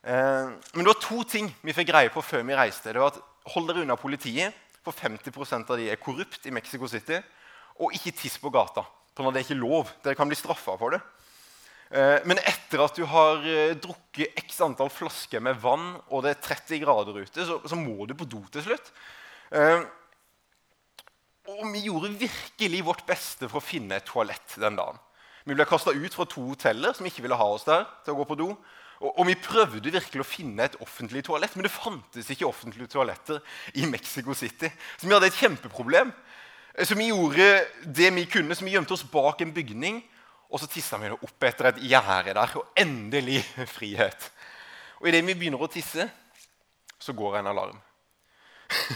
Eh, 0.06 0.52
men 0.54 0.84
det 0.84 0.92
var 0.92 1.02
to 1.02 1.24
ting 1.28 1.50
vi 1.66 1.74
fikk 1.76 1.90
greie 1.90 2.12
på 2.14 2.24
før 2.24 2.46
vi 2.46 2.58
reiste. 2.58 2.94
Det 2.94 3.02
var 3.02 3.16
at 3.16 3.24
Hold 3.54 3.68
dere 3.70 3.84
unna 3.84 3.94
politiet, 3.94 4.56
for 4.82 4.90
50% 4.98 5.70
av 5.70 5.78
de 5.78 5.84
er 5.94 6.00
korrupt 6.02 6.48
i 6.50 6.54
Mexico 6.54 6.88
City. 6.90 7.20
Og 7.78 7.94
ikke 7.94 8.16
tiss 8.18 8.40
på 8.42 8.50
gata, 8.50 8.82
for 9.14 9.30
det 9.30 9.44
er 9.44 9.46
ikke 9.46 9.60
lov. 9.60 9.92
Dere 10.02 10.18
kan 10.18 10.30
bli 10.30 10.38
straffa 10.40 10.74
for 10.80 10.96
det. 10.96 11.02
Eh, 11.92 12.18
men 12.26 12.42
etter 12.42 12.82
at 12.86 12.98
du 12.98 13.04
har 13.10 13.46
eh, 13.46 13.76
drukket 13.78 14.40
x 14.42 14.62
antall 14.66 14.90
flasker 14.94 15.44
med 15.44 15.60
vann, 15.62 15.94
og 16.10 16.26
det 16.26 16.34
er 16.34 16.44
30 16.48 16.82
grader 16.86 17.22
ute, 17.22 17.46
så, 17.46 17.60
så 17.66 17.78
må 17.80 18.08
du 18.10 18.16
på 18.18 18.28
do 18.30 18.42
til 18.54 18.66
slutt. 18.66 18.92
Og 21.46 21.66
vi 21.70 21.84
gjorde 21.86 22.16
virkelig 22.18 22.80
vårt 22.88 23.04
beste 23.06 23.46
for 23.46 23.62
å 23.62 23.64
finne 23.64 24.00
et 24.00 24.08
toalett 24.10 24.56
den 24.58 24.80
dagen. 24.80 24.98
Vi 25.46 25.54
ble 25.54 25.68
kasta 25.70 25.94
ut 25.94 26.16
fra 26.18 26.26
to 26.26 26.42
hoteller 26.48 26.96
som 26.98 27.06
ikke 27.06 27.22
ville 27.22 27.38
ha 27.38 27.46
oss 27.54 27.68
der 27.68 27.86
til 28.04 28.16
å 28.16 28.18
gå 28.18 28.26
på 28.32 28.38
do. 28.40 28.48
Og, 28.96 29.12
og, 29.12 29.26
vi 29.28 29.36
prøvde 29.38 29.92
virkelig 29.94 30.24
å 30.24 30.28
finne 30.28 30.66
et 30.66 30.78
offentlig 30.82 31.22
toalett, 31.28 31.54
men 31.54 31.68
det 31.68 31.74
fantes 31.74 32.32
ikke 32.32 32.48
offentlige 32.48 32.90
toaletter 32.96 33.42
i 33.78 33.86
Mexico 33.90 34.34
City. 34.34 34.72
Så 34.98 35.06
vi 35.06 35.14
hadde 35.14 35.30
et 35.30 35.38
kjempeproblem. 35.38 36.14
Så 36.82 36.98
vi 36.98 37.12
gjorde 37.12 37.46
det 37.86 38.10
vi 38.16 38.26
kunne, 38.28 38.56
så 38.56 38.66
vi 38.66 38.74
gjemte 38.74 38.96
oss 38.96 39.06
bak 39.08 39.44
en 39.44 39.54
bygning. 39.56 40.02
Og 40.52 40.62
så 40.62 40.70
tisser 40.70 41.02
vi 41.02 41.12
opp 41.16 41.48
etter 41.48 41.72
et 41.72 41.84
gjerde 41.90 42.36
der. 42.38 42.58
Og 42.60 42.80
endelig 42.80 43.42
frihet. 43.78 44.32
Og 45.02 45.10
idet 45.12 45.26
vi 45.26 45.38
begynner 45.38 45.62
å 45.62 45.72
tisse, 45.72 46.08
så 47.00 47.14
går 47.14 47.40
en 47.42 47.52
alarm. 47.54 47.80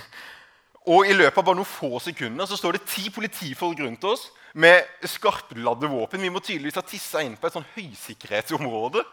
Og 0.89 1.05
I 1.05 1.13
løpet 1.13 1.37
av 1.37 1.45
bare 1.45 1.59
noen 1.59 1.67
få 1.67 1.99
sekunder 2.01 2.47
så 2.49 2.57
står 2.57 2.77
det 2.77 2.87
ti 2.89 3.09
politifolk 3.13 3.81
rundt 3.83 4.05
oss 4.09 4.29
med 4.57 4.87
skarpladde 5.05 5.89
våpen. 5.91 6.21
Vi 6.23 6.31
må 6.33 6.41
tydeligvis 6.41 6.79
ha 6.79 6.83
tissa 6.87 7.21
inn 7.21 7.35
på 7.37 7.45
et 7.45 7.53
sånn 7.53 7.67
høysikkerhetsområde. 7.75 9.03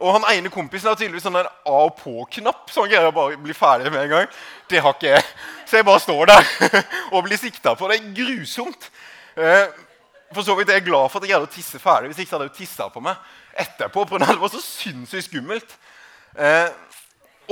Og 0.00 0.14
han 0.16 0.24
ene 0.30 0.52
kompisen 0.52 0.88
har 0.88 0.96
tydeligvis 0.96 1.26
sånn 1.26 1.36
en 1.42 1.50
av 1.50 1.90
og 1.90 1.98
på-knapp. 1.98 2.70
så 2.70 2.84
han 2.86 2.92
greier 2.94 3.10
å 3.10 3.16
bare 3.16 3.40
bli 3.42 3.56
ferdig 3.56 3.92
med 3.92 4.06
en 4.06 4.14
gang. 4.14 4.30
Det 4.70 4.80
har 4.80 4.96
ikke 4.96 5.12
jeg. 5.12 5.26
Så 5.66 5.80
jeg 5.80 5.88
bare 5.90 6.04
står 6.06 6.30
der 6.32 6.48
og 7.12 7.26
blir 7.26 7.42
sikta 7.42 7.74
på. 7.76 7.90
Det 7.90 7.98
er 7.98 8.14
grusomt. 8.16 8.88
For 10.34 10.42
så 10.42 10.56
vidt 10.58 10.70
er 10.72 10.80
jeg 10.80 10.88
glad 10.88 11.10
for 11.10 11.20
at 11.20 11.28
jeg 11.28 11.36
greide 11.36 11.48
å 11.48 11.54
tisse 11.54 11.78
ferdig. 11.82 12.10
Hvis 12.10 12.24
ikke 12.24 12.36
hadde 12.36 12.48
jeg 12.48 12.56
tissa 12.62 12.88
på 12.90 13.02
meg 13.04 13.20
etterpå. 13.62 14.06
For 14.08 14.22
det 14.22 14.38
var 14.40 14.52
så 14.52 14.62
sinnssykt 14.62 15.28
skummelt. 15.28 15.76
Eh, 16.34 16.70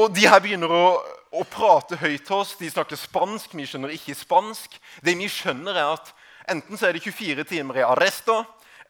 og 0.01 0.11
de 0.17 0.27
her 0.27 0.43
begynner 0.43 0.73
å 0.75 0.87
å, 1.35 1.45
prate 1.51 1.99
høyt 1.99 2.27
til 2.27 2.41
oss. 2.41 2.55
De 2.59 2.71
snakker 2.71 2.99
spansk, 2.99 3.55
vi 3.57 3.67
skjønner 3.69 3.95
ikke 3.95 4.17
spansk. 4.17 4.77
Det 5.05 5.17
vi 5.19 5.31
skjønner 5.31 5.81
er 5.81 5.97
at 5.97 6.15
Enten 6.45 6.77
så 6.77 6.91
er 6.91 6.93
det 6.93 7.01
24 7.01 7.41
timer 7.49 7.79
i 7.81 7.85
arresto, 7.89 8.35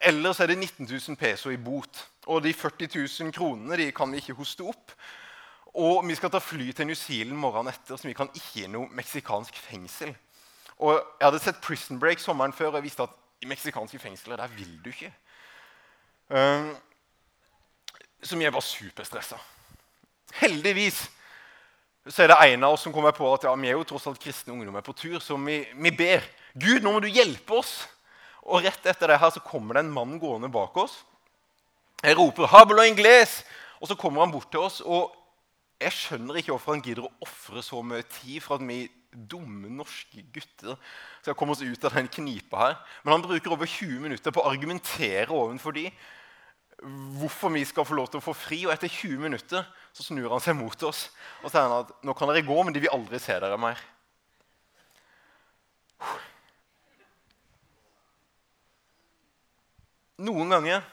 eller 0.03 0.33
så 0.35 0.43
er 0.43 0.51
det 0.51 0.57
19 0.59 0.89
000 0.89 1.15
peso 1.15 1.53
i 1.55 1.61
bot. 1.63 2.01
Og 2.27 2.41
de 2.43 2.51
40 2.51 2.89
000 2.97 3.31
kronene 3.31 3.79
de 3.79 3.93
kan 3.95 4.11
vi 4.11 4.19
ikke 4.19 4.35
hoste 4.35 4.67
opp. 4.67 4.91
Og 5.79 6.01
vi 6.03 6.17
skal 6.19 6.33
ta 6.35 6.41
fly 6.43 6.73
til 6.75 6.89
New 6.89 6.99
Zealand 6.99 7.39
morgenen 7.39 7.71
etter, 7.71 7.95
så 7.95 8.09
vi 8.09 8.17
kan 8.19 8.27
ikke 8.35 8.65
i 8.65 8.73
noe 8.73 8.91
meksikansk 8.91 9.55
fengsel. 9.69 10.11
Og 10.83 10.99
Jeg 10.99 11.29
hadde 11.29 11.43
sett 11.45 11.63
Prison 11.63 12.03
Break 12.03 12.19
sommeren 12.19 12.53
før, 12.53 12.73
og 12.73 12.81
jeg 12.81 12.89
visste 12.89 13.07
at 13.07 13.15
i 13.45 13.49
meksikanske 13.51 14.01
fengsler 14.01 14.41
der 14.41 14.53
vil 14.57 14.73
du 14.83 14.91
ikke. 14.91 15.13
Som 18.25 18.41
jeg 18.41 18.53
var 18.55 18.65
superstressa. 18.65 19.39
Heldigvis 20.41 21.05
så 22.05 22.25
er 22.25 22.29
det 22.29 22.37
en 22.53 22.67
av 22.67 22.75
oss 22.75 22.83
som 22.85 22.93
kommer 22.93 23.15
på 23.17 23.25
at 23.33 23.47
ja, 23.47 23.55
vi 23.57 23.71
er 23.71 23.79
jo 23.79 23.87
tross 23.89 24.05
alt 24.11 24.21
kristne 24.21 24.53
ungdommer 24.53 24.85
på 24.85 24.93
tur, 24.93 25.17
så 25.25 25.39
vi, 25.41 25.63
vi 25.73 25.93
ber. 25.97 26.25
Gud, 26.53 26.85
nå 26.85 26.93
må 26.93 27.01
du 27.01 27.09
hjelpe 27.09 27.57
oss! 27.57 27.79
Og 28.45 28.61
rett 28.67 28.85
etter 28.91 29.09
det 29.09 29.17
her 29.23 29.33
så 29.33 29.41
kommer 29.41 29.79
det 29.79 29.87
en 29.87 29.95
mann 29.95 30.19
gående 30.21 30.51
bak 30.53 30.77
oss. 30.77 30.99
Jeg 32.05 32.19
roper 32.19 32.45
'Hablo 32.47 32.85
ingles!' 32.85 33.45
Og 33.81 33.89
så 33.89 33.97
kommer 33.97 34.21
han 34.21 34.33
bort 34.33 34.51
til 34.51 34.61
oss. 34.61 34.81
og 34.81 35.17
Jeg 35.81 35.93
skjønner 35.93 36.37
ikke 36.37 36.53
hvorfor 36.53 36.73
han 36.73 36.83
gidder 36.85 37.09
å 37.09 37.13
ofre 37.25 37.63
så 37.63 37.83
mye 37.83 38.03
tid 38.03 38.41
for 38.41 38.55
at 38.55 38.69
vi 38.69 38.89
dumme 39.15 39.71
norske 39.73 40.25
gutter 40.35 40.77
skal 41.23 41.37
komme 41.39 41.55
oss 41.55 41.63
ut 41.65 41.87
av 41.87 41.97
den 41.97 42.11
knipa 42.13 42.61
her. 42.61 42.77
Men 43.05 43.17
han 43.17 43.25
bruker 43.27 43.55
over 43.55 43.71
20 43.71 44.03
minutter 44.03 44.35
på 44.35 44.43
å 44.43 44.51
argumentere 44.51 45.33
overfor 45.33 45.77
de 45.77 45.89
hvorfor 46.85 47.53
vi 47.55 47.63
skal 47.65 47.87
få 47.87 47.97
lov 47.97 48.11
til 48.11 48.21
å 48.21 48.25
få 48.25 48.35
fri. 48.37 48.61
Og 48.67 48.75
etter 48.75 48.91
20 48.91 49.23
minutter 49.23 49.67
så 49.95 50.07
snur 50.07 50.33
han 50.35 50.43
seg 50.43 50.57
mot 50.59 50.87
oss 50.87 51.09
og 51.43 51.51
sier 51.53 51.79
at 51.81 51.93
nå 52.05 52.15
kan 52.17 52.31
dere 52.31 52.45
gå, 52.47 52.57
men 52.63 52.75
de 52.75 52.83
vil 52.85 52.95
aldri 52.95 53.21
se 53.23 53.39
dere 53.41 53.61
mer. 53.61 53.81
Noen 60.25 60.53
ganger 60.53 60.85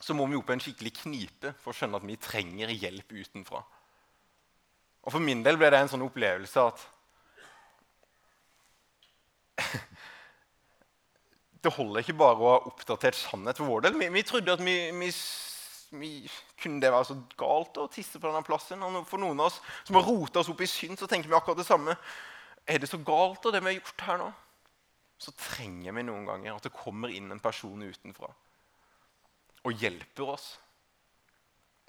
så 0.00 0.14
må 0.16 0.26
vi 0.30 0.36
opp 0.38 0.48
i 0.50 0.54
en 0.54 0.62
skikkelig 0.62 0.92
knipe 1.02 1.52
for 1.60 1.72
å 1.72 1.76
skjønne 1.76 1.98
at 1.98 2.06
vi 2.06 2.16
trenger 2.20 2.72
hjelp 2.72 3.10
utenfra. 3.16 3.60
Og 5.06 5.14
For 5.14 5.22
min 5.22 5.44
del 5.46 5.58
ble 5.58 5.70
det 5.70 5.78
en 5.80 5.90
sånn 5.92 6.04
opplevelse 6.06 6.62
at 6.66 6.86
Det 11.64 11.72
holder 11.74 12.02
ikke 12.02 12.18
bare 12.18 12.42
å 12.42 12.50
ha 12.52 12.58
oppdatert 12.68 13.16
sannhet 13.18 13.58
for 13.58 13.70
vår 13.70 13.80
del. 13.86 13.94
Vi, 13.98 14.06
vi 14.14 14.22
trodde 14.26 14.54
at 14.54 14.62
vi, 14.62 14.76
vi, 14.94 15.10
vi, 15.98 16.10
kunne 16.60 16.82
det 16.82 16.92
være 16.94 17.08
så 17.08 17.16
galt 17.40 17.80
å 17.82 17.88
tisse 17.90 18.20
på 18.20 18.28
denne 18.28 18.46
plassen. 18.46 18.82
Og 18.86 19.06
for 19.08 19.18
noen 19.22 19.40
av 19.40 19.48
oss 19.48 19.58
som 19.80 19.98
har 19.98 20.06
rota 20.06 20.42
oss 20.42 20.50
opp 20.52 20.62
i 20.62 20.68
synd, 20.70 20.98
så 21.00 21.08
tenker 21.10 21.30
vi 21.32 21.38
akkurat 21.38 21.58
det 21.58 21.66
samme. 21.66 21.96
Er 22.66 22.82
det 22.82 22.90
så 22.90 23.00
galt, 23.02 23.42
det 23.46 23.62
vi 23.62 23.70
har 23.72 23.78
gjort 23.80 24.06
her 24.06 24.20
nå? 24.20 24.28
Så 25.22 25.32
trenger 25.38 25.96
vi 25.96 26.04
noen 26.06 26.26
ganger 26.28 26.54
at 26.54 26.66
det 26.66 26.74
kommer 26.76 27.08
inn 27.14 27.32
en 27.32 27.42
person 27.42 27.82
utenfra 27.82 28.28
og 29.66 29.82
hjelper 29.82 30.34
oss. 30.36 30.46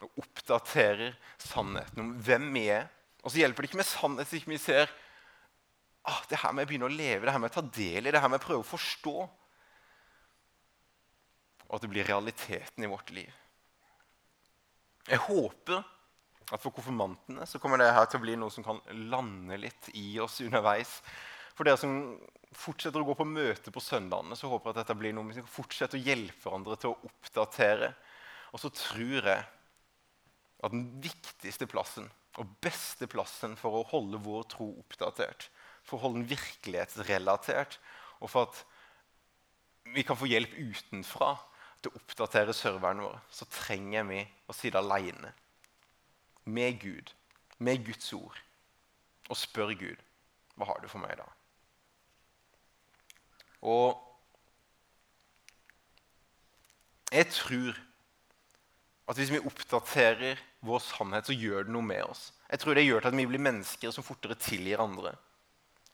Og 0.02 0.22
oppdaterer 0.22 1.18
sannheten 1.42 2.04
om 2.04 2.14
hvem 2.24 2.50
vi 2.56 2.68
er. 2.74 2.88
Og 3.28 3.34
så 3.34 3.42
hjelper 3.42 3.66
det 3.66 3.68
ikke 3.68 3.82
med 3.82 3.90
sannhet 3.90 4.30
hvis 4.32 4.46
vi 4.48 4.58
ser 4.62 4.88
ah, 6.08 6.22
det 6.32 6.40
her 6.40 6.54
med 6.56 6.64
å 6.64 6.70
begynne 6.70 6.88
å 6.88 6.94
leve, 6.94 7.26
det 7.28 7.34
her 7.36 7.42
med 7.44 7.52
å 7.52 7.58
ta 7.58 7.66
del 7.76 8.08
i, 8.08 8.14
det 8.16 8.22
her 8.24 8.32
med 8.32 8.40
å 8.40 8.46
prøve 8.46 8.64
å 8.64 8.70
forstå. 8.70 9.16
Og 11.68 11.74
at 11.76 11.84
det 11.84 11.90
blir 11.92 12.08
realiteten 12.08 12.86
i 12.86 12.90
vårt 12.90 13.12
liv. 13.12 13.34
Jeg 15.12 15.20
håper 15.26 15.84
at 16.48 16.64
for 16.64 16.72
konfirmantene 16.72 17.44
så 17.52 17.60
kommer 17.60 17.82
det 17.82 17.90
her 17.92 18.08
til 18.08 18.22
å 18.22 18.24
bli 18.24 18.38
noe 18.40 18.54
som 18.54 18.64
kan 18.64 18.80
lande 19.12 19.58
litt 19.60 19.90
i 20.00 20.06
oss 20.24 20.40
underveis. 20.46 20.94
For 21.58 21.68
dere 21.68 21.80
som 21.82 21.98
fortsetter 22.56 23.04
å 23.04 23.10
gå 23.10 23.18
på 23.20 23.28
møte 23.28 23.74
på 23.76 23.84
søndagene, 23.84 24.38
så 24.40 24.48
håper 24.48 24.70
jeg 24.70 24.78
at 24.78 24.80
dette 24.86 24.96
blir 25.02 25.16
noe 25.16 25.28
vi 25.28 25.36
skal 25.36 25.52
fortsette 25.52 26.00
å 26.00 26.06
hjelpe 26.06 26.46
hverandre 26.46 26.80
til 26.80 26.94
å 26.94 27.10
oppdatere. 27.10 27.92
Og 28.56 28.64
så 28.64 28.72
tror 28.72 29.20
jeg 29.20 29.44
at 30.64 30.72
den 30.72 30.88
viktigste 31.04 31.68
plassen 31.68 32.08
og 32.38 32.56
beste 32.62 33.08
plassen 33.10 33.56
for 33.58 33.80
å 33.80 33.86
holde 33.92 34.20
vår 34.22 34.48
tro 34.54 34.70
oppdatert, 34.84 35.50
for 35.84 35.98
å 35.98 36.06
holde 36.06 36.22
den 36.22 36.32
virkelighetsrelatert, 36.32 37.80
og 38.22 38.32
for 38.32 38.50
at 38.50 38.64
vi 39.96 40.04
kan 40.06 40.20
få 40.20 40.30
hjelp 40.30 40.54
utenfra 40.58 41.34
til 41.82 41.92
å 41.92 42.00
oppdatere 42.02 42.56
serveren 42.56 43.04
vår, 43.06 43.20
så 43.32 43.48
trenger 43.52 44.08
vi 44.10 44.22
å 44.50 44.56
sitte 44.56 44.82
alene 44.82 45.34
med 46.48 46.80
Gud, 46.82 47.14
med 47.64 47.86
Guds 47.88 48.12
ord, 48.16 48.38
og 49.28 49.40
spørre 49.40 49.78
Gud 49.78 50.04
hva 50.58 50.72
har 50.72 50.80
du 50.82 50.88
for 50.90 51.02
meg 51.02 51.18
da? 51.20 51.26
Og 53.68 53.98
jeg 57.14 57.30
tror 57.34 57.78
at 59.08 59.16
hvis 59.16 59.32
vi 59.32 59.40
oppdaterer 59.40 60.40
vår 60.68 60.82
sannhet, 60.84 61.28
så 61.30 61.36
gjør 61.36 61.68
det 61.68 61.74
noe 61.74 61.86
med 61.86 62.04
oss. 62.04 62.32
Jeg 62.52 62.60
tror 62.60 62.76
det 62.76 62.86
gjør 62.86 63.04
til 63.04 63.12
at 63.14 63.18
vi 63.18 63.28
blir 63.30 63.44
mennesker 63.44 63.94
som 63.96 64.04
fortere 64.04 64.36
tilgir 64.40 64.84
andre. 64.84 65.14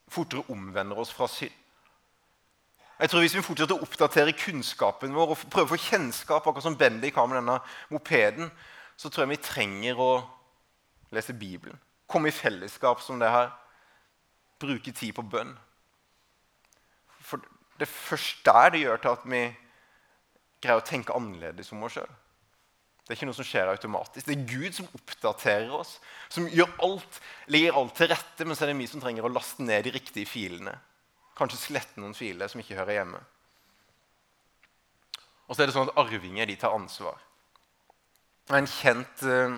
Fortere 0.09 0.45
omvender 0.53 0.97
oss 0.99 1.13
fra 1.13 1.27
synd. 1.29 1.53
Jeg 2.99 3.09
tror 3.09 3.19
Hvis 3.19 3.35
vi 3.35 3.41
fortsetter 3.43 3.75
å 3.75 3.83
oppdatere 3.83 4.35
kunnskapen 4.37 5.13
vår 5.13 5.33
og 5.33 5.41
prøve 5.51 5.65
å 5.65 5.73
få 5.73 5.81
kjennskap, 5.81 6.45
akkurat 6.45 6.63
som 6.63 6.77
Bendik 6.77 7.17
har 7.17 7.27
med 7.27 7.41
denne 7.41 7.57
mopeden, 7.91 8.51
så 8.95 9.09
tror 9.09 9.25
jeg 9.25 9.33
vi 9.33 9.43
trenger 9.43 9.99
å 9.99 10.11
lese 11.11 11.33
Bibelen. 11.33 11.79
Komme 12.07 12.29
i 12.29 12.35
fellesskap 12.35 13.01
som 13.01 13.19
det 13.19 13.31
her. 13.33 13.49
Bruke 14.61 14.93
tid 14.93 15.13
på 15.17 15.25
bønn. 15.25 15.51
For 17.19 17.41
det 17.77 17.87
er 17.87 17.91
først 17.91 18.45
der 18.45 18.69
det 18.73 18.83
gjør 18.85 19.01
til 19.01 19.17
at 19.17 19.25
vi 19.25 19.43
greier 20.63 20.79
å 20.79 20.87
tenke 20.87 21.17
annerledes 21.17 21.73
om 21.73 21.83
oss 21.83 21.97
sjøl. 21.97 22.13
Det 23.03 23.11
er 23.11 23.17
ikke 23.17 23.27
noe 23.27 23.35
som 23.35 23.47
skjer 23.47 23.67
automatisk. 23.67 24.29
Det 24.29 24.35
er 24.37 24.47
Gud 24.47 24.77
som 24.77 24.87
oppdaterer 24.95 25.73
oss, 25.75 25.97
som 26.31 26.47
gjør 26.47 26.71
alt, 26.85 27.19
legger 27.51 27.75
alt 27.75 27.97
til 27.99 28.07
rette, 28.13 28.47
men 28.47 28.55
så 28.55 28.63
er 28.63 28.71
det 28.71 28.79
vi 28.79 28.87
som 28.87 29.03
trenger 29.03 29.27
å 29.27 29.31
laste 29.31 29.65
ned 29.65 29.83
de 29.83 29.91
riktige 29.97 30.29
filene. 30.29 30.77
Kanskje 31.35 31.59
slette 31.59 31.99
noen 31.99 32.15
filer 32.15 32.47
som 32.47 32.61
ikke 32.63 32.77
hører 32.77 33.01
hjemme. 33.01 33.19
Og 35.49 35.55
så 35.55 35.63
er 35.63 35.69
det 35.69 35.75
sånn 35.75 35.91
at 35.91 35.99
arvinger 35.99 36.47
de 36.47 36.55
tar 36.61 36.75
ansvar. 36.75 37.19
En 38.55 38.67
kjent 38.67 39.25
eh, 39.27 39.57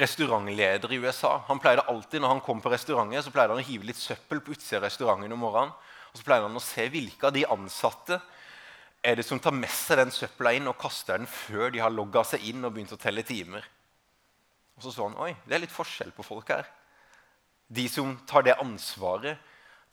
restaurantleder 0.00 0.92
i 0.92 1.00
USA 1.00 1.38
han 1.48 1.60
pleide 1.60 1.84
alltid, 1.88 2.20
Når 2.20 2.34
han 2.34 2.42
kom 2.44 2.60
på 2.64 2.72
restauranter, 2.72 3.20
så 3.20 3.32
pleide 3.32 3.52
han 3.52 3.60
å 3.60 3.68
hive 3.68 3.88
litt 3.88 4.00
søppel 4.00 4.40
på 4.40 4.56
utsida 4.56 4.80
av 4.80 4.88
restauranten 4.88 5.36
om 5.36 5.44
morgenen. 5.44 5.76
Og 6.12 6.20
så 6.20 6.24
pleide 6.24 6.48
han 6.48 6.56
å 6.56 6.64
se 6.64 6.88
hvilke 6.88 7.28
av 7.28 7.36
de 7.36 7.44
ansatte 7.52 8.20
er 9.06 9.18
det 9.20 9.26
som 9.26 9.38
tar 9.38 9.54
med 9.54 9.70
seg 9.70 10.00
den 10.00 10.10
søpla 10.10 10.50
inn 10.56 10.66
og 10.66 10.78
kaster 10.80 11.20
den 11.20 11.28
før 11.30 11.70
de 11.70 11.82
har 11.82 11.94
logga 11.94 12.24
seg 12.26 12.42
inn 12.50 12.64
og 12.66 12.72
begynt 12.74 12.94
å 12.96 12.98
telle 12.98 13.22
timer. 13.26 13.66
Og 14.76 14.82
så 14.82 14.92
så 14.92 15.06
han 15.06 15.18
oi, 15.22 15.30
det 15.46 15.56
er 15.56 15.62
litt 15.62 15.74
forskjell 15.74 16.10
på 16.16 16.26
folk 16.26 16.50
her. 16.50 16.66
De 17.66 17.86
som 17.90 18.16
tar 18.28 18.44
det 18.46 18.56
ansvaret, 18.62 19.38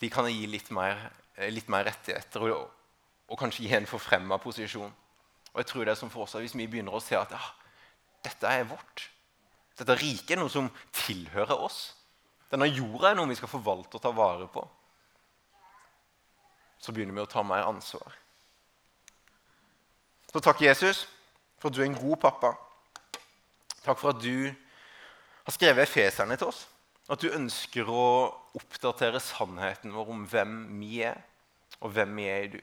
de 0.02 0.10
kan 0.12 0.28
gi 0.28 0.48
litt 0.50 0.72
mer, 0.74 0.98
eh, 1.38 1.52
litt 1.54 1.70
mer 1.72 1.86
rettigheter 1.88 2.48
og, 2.50 2.72
og, 3.30 3.38
kanskje 3.40 3.68
gi 3.68 3.76
en 3.78 3.90
forfremma 3.90 4.40
posisjon. 4.42 4.92
Og 5.54 5.62
jeg 5.62 5.70
tror 5.70 5.86
det 5.86 5.94
er 5.94 6.00
som 6.00 6.10
for 6.10 6.26
oss, 6.26 6.34
Hvis 6.34 6.56
vi 6.58 6.68
begynner 6.68 6.98
å 6.98 7.02
se 7.02 7.16
at 7.16 7.32
ja, 7.32 7.42
dette 8.26 8.50
er 8.50 8.66
vårt, 8.66 9.10
dette 9.78 9.96
riket 9.96 10.36
er 10.36 10.42
noe 10.42 10.50
som 10.50 10.72
tilhører 10.92 11.54
oss, 11.54 11.94
denne 12.50 12.66
jorda 12.70 13.12
er 13.12 13.16
noe 13.16 13.30
vi 13.30 13.38
skal 13.38 13.50
forvalte 13.50 13.98
og 13.98 14.02
ta 14.02 14.12
vare 14.12 14.50
på, 14.50 14.66
så 16.82 16.92
begynner 16.92 17.14
vi 17.14 17.24
å 17.24 17.30
ta 17.30 17.46
mer 17.46 17.70
ansvar. 17.70 18.23
Så 20.34 20.42
takk, 20.42 20.64
Jesus, 20.66 21.04
for 21.62 21.70
at 21.70 21.76
du 21.76 21.84
er 21.84 21.92
en 21.92 22.00
god 22.00 22.18
pappa. 22.24 22.56
Takk 23.84 24.00
for 24.02 24.10
at 24.16 24.22
du 24.24 24.50
har 24.50 25.54
skrevet 25.54 25.86
Efeserne 25.86 26.38
til 26.40 26.50
oss. 26.50 26.64
At 27.12 27.22
du 27.22 27.30
ønsker 27.30 27.90
å 27.92 28.06
oppdatere 28.58 29.22
sannheten 29.22 29.94
vår 29.94 30.10
om 30.10 30.24
hvem 30.32 30.56
vi 30.80 31.04
er, 31.06 31.20
og 31.84 31.94
hvem 31.94 32.18
vi 32.18 32.26
er 32.32 32.48
i 32.48 32.52
du. 32.56 32.60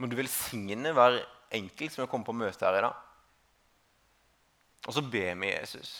Må 0.00 0.08
du 0.08 0.16
velsigne 0.16 0.94
hver 0.96 1.20
enkelt 1.54 1.92
som 1.92 2.06
er 2.06 2.10
kommet 2.10 2.30
på 2.30 2.38
møte 2.38 2.64
her 2.64 2.80
i 2.80 2.84
dag. 2.86 2.96
Og 4.88 4.96
så 4.96 5.04
ber 5.04 5.36
vi 5.42 5.52
Jesus 5.52 5.98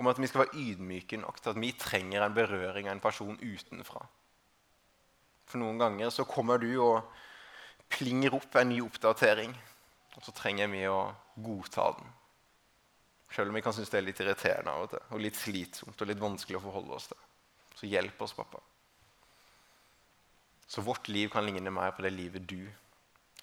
om 0.00 0.08
at 0.08 0.16
vi 0.16 0.28
skal 0.30 0.46
være 0.46 0.56
ydmyke 0.56 1.18
nok 1.20 1.42
til 1.42 1.52
at 1.52 1.58
vi 1.60 1.74
trenger 1.76 2.24
en 2.24 2.34
berøring 2.34 2.86
av 2.88 2.94
en 2.96 3.02
person 3.04 3.36
utenfra. 3.36 4.00
For 5.44 5.60
noen 5.60 5.76
ganger 5.80 6.08
så 6.14 6.24
kommer 6.24 6.56
du 6.62 6.70
og 6.80 7.10
plinger 7.90 8.34
opp 8.38 8.56
en 8.56 8.70
ny 8.72 8.80
oppdatering. 8.84 9.52
Og 10.16 10.24
så 10.26 10.34
trenger 10.36 10.70
vi 10.72 10.82
å 10.90 11.10
godta 11.40 11.90
den. 11.98 12.08
Selv 13.30 13.52
om 13.52 13.58
vi 13.58 13.62
kan 13.62 13.74
synes 13.74 13.92
det 13.92 14.00
er 14.00 14.06
litt 14.08 14.20
irriterende 14.22 14.72
av 14.74 14.86
og 14.86 14.92
til, 14.92 15.02
og 15.14 15.22
litt 15.22 15.38
slitsomt 15.38 16.02
og 16.02 16.10
litt 16.10 16.22
vanskelig 16.22 16.58
å 16.58 16.64
forholde 16.64 16.96
oss 16.96 17.10
til. 17.12 17.26
Så 17.78 17.88
hjelp 17.88 18.22
oss, 18.26 18.34
pappa. 18.34 18.58
Så 20.70 20.82
vårt 20.86 21.08
liv 21.08 21.30
kan 21.30 21.46
ligne 21.46 21.70
mer 21.74 21.94
på 21.94 22.02
det 22.06 22.12
livet 22.14 22.46
du 22.46 22.62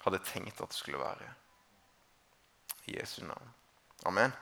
hadde 0.04 0.20
tenkt 0.24 0.60
at 0.60 0.72
det 0.72 0.78
skulle 0.78 1.00
være. 1.00 1.32
I 2.88 2.98
Jesu 2.98 3.22
navn. 3.24 3.50
Amen. 4.08 4.32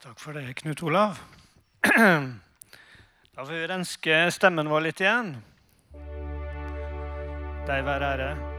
Takk 0.00 0.16
for 0.20 0.32
det, 0.32 0.54
Knut 0.54 0.82
Olav. 0.82 1.18
Da 3.34 3.44
får 3.46 3.52
vi 3.52 3.66
renske 3.68 4.16
stemmen 4.32 4.68
vår 4.68 4.86
litt 4.86 5.00
igjen. 5.00 5.30
Deg 7.68 7.84
være 7.84 8.08
ære. 8.16 8.49